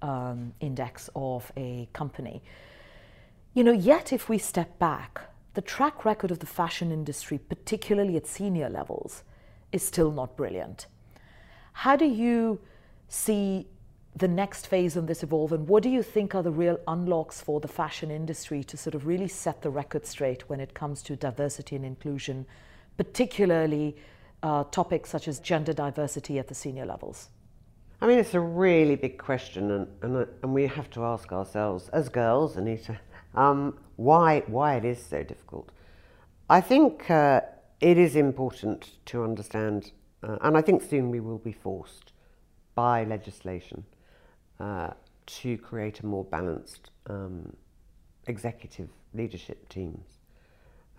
um, 0.01 0.53
index 0.61 1.09
of 1.15 1.51
a 1.57 1.89
company. 1.91 2.41
You 3.53 3.65
know, 3.65 3.73
yet 3.73 4.13
if 4.13 4.29
we 4.29 4.37
step 4.37 4.79
back, 4.79 5.21
the 5.53 5.61
track 5.61 6.05
record 6.05 6.31
of 6.31 6.39
the 6.39 6.45
fashion 6.45 6.91
industry, 6.91 7.37
particularly 7.37 8.15
at 8.15 8.27
senior 8.27 8.69
levels, 8.69 9.23
is 9.71 9.83
still 9.83 10.11
not 10.11 10.37
brilliant. 10.37 10.87
How 11.73 11.97
do 11.97 12.05
you 12.05 12.59
see 13.09 13.67
the 14.17 14.27
next 14.27 14.67
phase 14.67 14.95
of 14.95 15.07
this 15.07 15.23
evolve 15.23 15.51
and 15.51 15.67
what 15.67 15.83
do 15.83 15.89
you 15.89 16.01
think 16.01 16.33
are 16.33 16.43
the 16.43 16.51
real 16.51 16.79
unlocks 16.87 17.41
for 17.41 17.59
the 17.59 17.67
fashion 17.67 18.09
industry 18.09 18.63
to 18.63 18.77
sort 18.77 18.95
of 18.95 19.05
really 19.05 19.27
set 19.27 19.61
the 19.61 19.69
record 19.69 20.05
straight 20.05 20.49
when 20.49 20.61
it 20.61 20.73
comes 20.73 21.01
to 21.03 21.17
diversity 21.17 21.75
and 21.75 21.83
inclusion, 21.83 22.45
particularly 22.95 23.95
uh, 24.41 24.63
topics 24.65 25.09
such 25.09 25.27
as 25.27 25.39
gender 25.39 25.73
diversity 25.73 26.39
at 26.39 26.47
the 26.47 26.55
senior 26.55 26.85
levels? 26.85 27.29
I 27.99 28.07
mean, 28.07 28.19
it's 28.19 28.33
a 28.33 28.39
really 28.39 28.95
big 28.95 29.17
question, 29.17 29.71
and, 29.71 29.87
and, 30.01 30.27
and 30.43 30.53
we 30.53 30.67
have 30.67 30.89
to 30.91 31.03
ask 31.03 31.31
ourselves, 31.31 31.89
as 31.89 32.07
girls, 32.09 32.55
Anita, 32.55 32.99
um, 33.35 33.77
why, 33.95 34.43
why 34.47 34.75
it 34.75 34.85
is 34.85 35.03
so 35.03 35.23
difficult. 35.23 35.71
I 36.49 36.61
think 36.61 37.09
uh, 37.09 37.41
it 37.81 37.97
is 37.97 38.15
important 38.15 38.91
to 39.07 39.23
understand, 39.23 39.91
uh, 40.23 40.37
and 40.41 40.57
I 40.57 40.61
think 40.61 40.83
soon 40.83 41.09
we 41.09 41.19
will 41.19 41.37
be 41.37 41.53
forced 41.53 42.11
by 42.75 43.05
legislation 43.05 43.85
uh, 44.59 44.91
to 45.25 45.57
create 45.57 45.99
a 45.99 46.05
more 46.05 46.23
balanced 46.23 46.91
um, 47.07 47.55
executive 48.27 48.89
leadership 49.13 49.67
teams. 49.69 50.19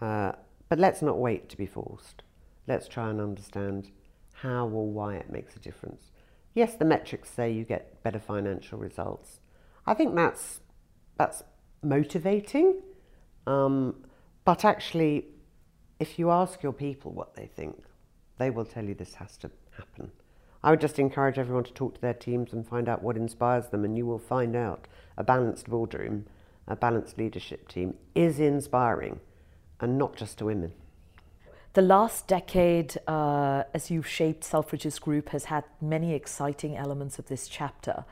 Uh, 0.01 0.33
but 0.69 0.79
let's 0.79 1.03
not 1.03 1.19
wait 1.19 1.49
to 1.49 1.57
be 1.57 1.67
forced. 1.67 2.23
Let's 2.67 2.89
try 2.89 3.11
and 3.11 3.21
understand 3.21 3.91
how 4.35 4.67
or 4.67 4.91
why 4.91 5.15
it 5.15 5.31
makes 5.31 5.57
a 5.57 5.59
difference. 5.59 6.11
Yes, 6.55 6.75
the 6.75 6.85
metrics 6.85 7.31
say 7.31 7.51
you 7.51 7.65
get 7.65 8.03
better 8.03 8.19
financial 8.19 8.79
results. 8.79 9.41
I 9.87 9.95
think 9.95 10.15
that's 10.15 10.61
that's 11.19 11.43
motivating, 11.83 12.81
um, 13.47 14.05
but 14.45 14.65
actually, 14.65 15.27
if 15.99 16.19
you 16.19 16.31
ask 16.31 16.63
your 16.63 16.73
people 16.73 17.13
what 17.13 17.35
they 17.35 17.47
think, 17.47 17.85
they 18.39 18.51
will 18.51 18.65
tell 18.65 18.85
you 18.85 18.95
this 18.95 19.15
has 19.15 19.37
to 19.39 19.51
happen. 19.77 20.11
I 20.67 20.71
would 20.71 20.81
just 20.81 20.99
encourage 20.99 21.39
everyone 21.39 21.63
to 21.63 21.73
talk 21.73 21.95
to 21.95 22.01
their 22.01 22.13
teams 22.13 22.53
and 22.53 22.67
find 22.67 22.89
out 22.89 23.01
what 23.01 23.17
inspires 23.17 23.69
them, 23.69 23.85
and 23.85 23.97
you 23.97 24.05
will 24.05 24.19
find 24.19 24.57
out 24.57 24.89
a 25.17 25.23
balanced 25.23 25.71
boardroom, 25.71 26.27
a 26.67 26.75
balanced 26.75 27.19
leadership 27.19 27.69
team 27.69 27.95
is 28.17 28.41
inspiring, 28.41 29.21
and 29.81 29.97
not 29.97 30.17
just 30.17 30.39
to 30.39 30.47
women. 30.47 30.73
The 31.75 31.83
last 31.83 32.27
decade, 32.27 32.97
uh, 33.07 33.63
as 33.75 33.93
you've 33.93 34.09
shaped 34.09 34.43
Selfridges 34.43 35.01
Group, 35.01 35.29
has 35.29 35.45
had 35.45 35.63
many 35.81 36.15
exciting 36.15 36.77
elements 36.77 37.21
of 37.21 37.29
this 37.29 37.47
chapter. 37.47 38.05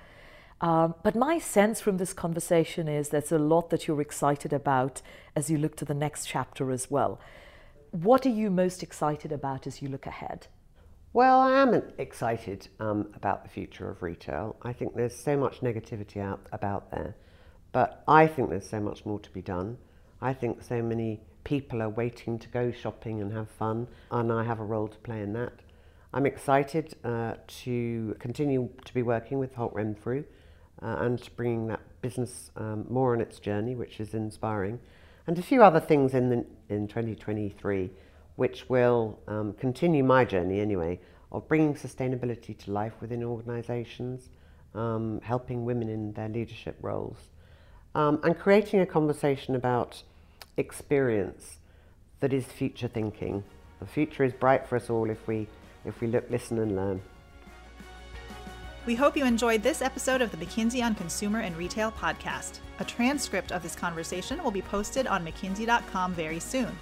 Um, 0.60 0.94
but 1.02 1.16
my 1.16 1.40
sense 1.40 1.80
from 1.80 1.96
this 1.96 2.12
conversation 2.12 2.86
is 2.86 3.08
there's 3.08 3.32
a 3.32 3.38
lot 3.38 3.70
that 3.70 3.88
you're 3.88 4.00
excited 4.00 4.52
about 4.52 5.02
as 5.34 5.50
you 5.50 5.58
look 5.58 5.74
to 5.78 5.84
the 5.84 5.92
next 5.92 6.26
chapter 6.26 6.70
as 6.70 6.88
well. 6.88 7.18
What 7.90 8.24
are 8.24 8.36
you 8.40 8.48
most 8.48 8.84
excited 8.84 9.32
about 9.32 9.66
as 9.66 9.82
you 9.82 9.88
look 9.88 10.06
ahead? 10.06 10.46
Well, 11.14 11.42
I 11.42 11.62
am 11.62 11.80
excited 11.96 12.66
um, 12.80 13.06
about 13.14 13.44
the 13.44 13.48
future 13.48 13.88
of 13.88 14.02
retail. 14.02 14.56
I 14.62 14.72
think 14.72 14.96
there's 14.96 15.14
so 15.14 15.36
much 15.36 15.60
negativity 15.60 16.20
out 16.20 16.44
about 16.50 16.90
there, 16.90 17.14
but 17.70 18.02
I 18.08 18.26
think 18.26 18.50
there's 18.50 18.68
so 18.68 18.80
much 18.80 19.06
more 19.06 19.20
to 19.20 19.30
be 19.30 19.40
done. 19.40 19.78
I 20.20 20.32
think 20.32 20.64
so 20.64 20.82
many 20.82 21.20
people 21.44 21.80
are 21.82 21.88
waiting 21.88 22.36
to 22.40 22.48
go 22.48 22.72
shopping 22.72 23.20
and 23.20 23.32
have 23.32 23.48
fun, 23.48 23.86
and 24.10 24.32
I 24.32 24.42
have 24.42 24.58
a 24.58 24.64
role 24.64 24.88
to 24.88 24.98
play 24.98 25.20
in 25.20 25.34
that. 25.34 25.52
I'm 26.12 26.26
excited 26.26 26.96
uh, 27.04 27.34
to 27.62 28.16
continue 28.18 28.70
to 28.84 28.92
be 28.92 29.02
working 29.02 29.38
with 29.38 29.54
Holt 29.54 29.72
Renfrew 29.72 30.24
uh, 30.82 30.96
and 30.98 31.22
bringing 31.36 31.68
that 31.68 31.82
business 32.02 32.50
um, 32.56 32.86
more 32.90 33.14
on 33.14 33.20
its 33.20 33.38
journey, 33.38 33.76
which 33.76 34.00
is 34.00 34.14
inspiring, 34.14 34.80
and 35.28 35.38
a 35.38 35.42
few 35.42 35.62
other 35.62 35.78
things 35.78 36.12
in 36.12 36.30
the, 36.30 36.44
in 36.68 36.88
2023 36.88 37.92
which 38.36 38.68
will 38.68 39.18
um, 39.28 39.52
continue 39.54 40.02
my 40.02 40.24
journey 40.24 40.60
anyway 40.60 40.98
of 41.30 41.46
bringing 41.48 41.74
sustainability 41.74 42.56
to 42.56 42.70
life 42.70 42.92
within 43.00 43.22
organisations, 43.22 44.28
um, 44.74 45.20
helping 45.22 45.64
women 45.64 45.88
in 45.88 46.12
their 46.12 46.28
leadership 46.28 46.76
roles, 46.80 47.16
um, 47.94 48.20
and 48.22 48.38
creating 48.38 48.80
a 48.80 48.86
conversation 48.86 49.54
about 49.54 50.02
experience 50.56 51.58
that 52.20 52.32
is 52.32 52.44
future 52.44 52.88
thinking. 52.88 53.44
The 53.80 53.86
future 53.86 54.24
is 54.24 54.32
bright 54.32 54.66
for 54.66 54.76
us 54.76 54.88
all 54.90 55.10
if 55.10 55.26
we 55.26 55.48
if 55.84 56.00
we 56.00 56.06
look, 56.06 56.24
listen, 56.30 56.58
and 56.58 56.74
learn. 56.74 57.02
We 58.86 58.94
hope 58.94 59.16
you 59.16 59.24
enjoyed 59.24 59.62
this 59.62 59.82
episode 59.82 60.22
of 60.22 60.30
the 60.30 60.36
McKinsey 60.36 60.82
on 60.82 60.94
Consumer 60.94 61.40
and 61.40 61.56
Retail 61.56 61.92
podcast. 61.92 62.60
A 62.80 62.84
transcript 62.84 63.52
of 63.52 63.62
this 63.62 63.74
conversation 63.74 64.42
will 64.42 64.50
be 64.50 64.62
posted 64.62 65.06
on 65.06 65.24
McKinsey.com 65.24 66.14
very 66.14 66.38
soon. 66.38 66.76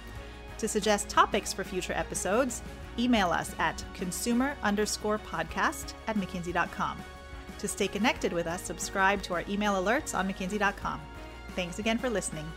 To 0.63 0.67
suggest 0.69 1.09
topics 1.09 1.51
for 1.51 1.65
future 1.65 1.91
episodes, 1.91 2.61
email 2.97 3.31
us 3.31 3.53
at 3.59 3.83
consumer 3.93 4.55
underscore 4.63 5.19
podcast 5.19 5.91
at 6.07 6.15
McKinsey.com. 6.15 7.03
To 7.59 7.67
stay 7.67 7.89
connected 7.89 8.31
with 8.31 8.47
us, 8.47 8.61
subscribe 8.61 9.21
to 9.23 9.33
our 9.33 9.43
email 9.49 9.73
alerts 9.73 10.17
on 10.17 10.25
McKinsey.com. 10.25 11.01
Thanks 11.57 11.79
again 11.79 11.97
for 11.97 12.09
listening. 12.09 12.49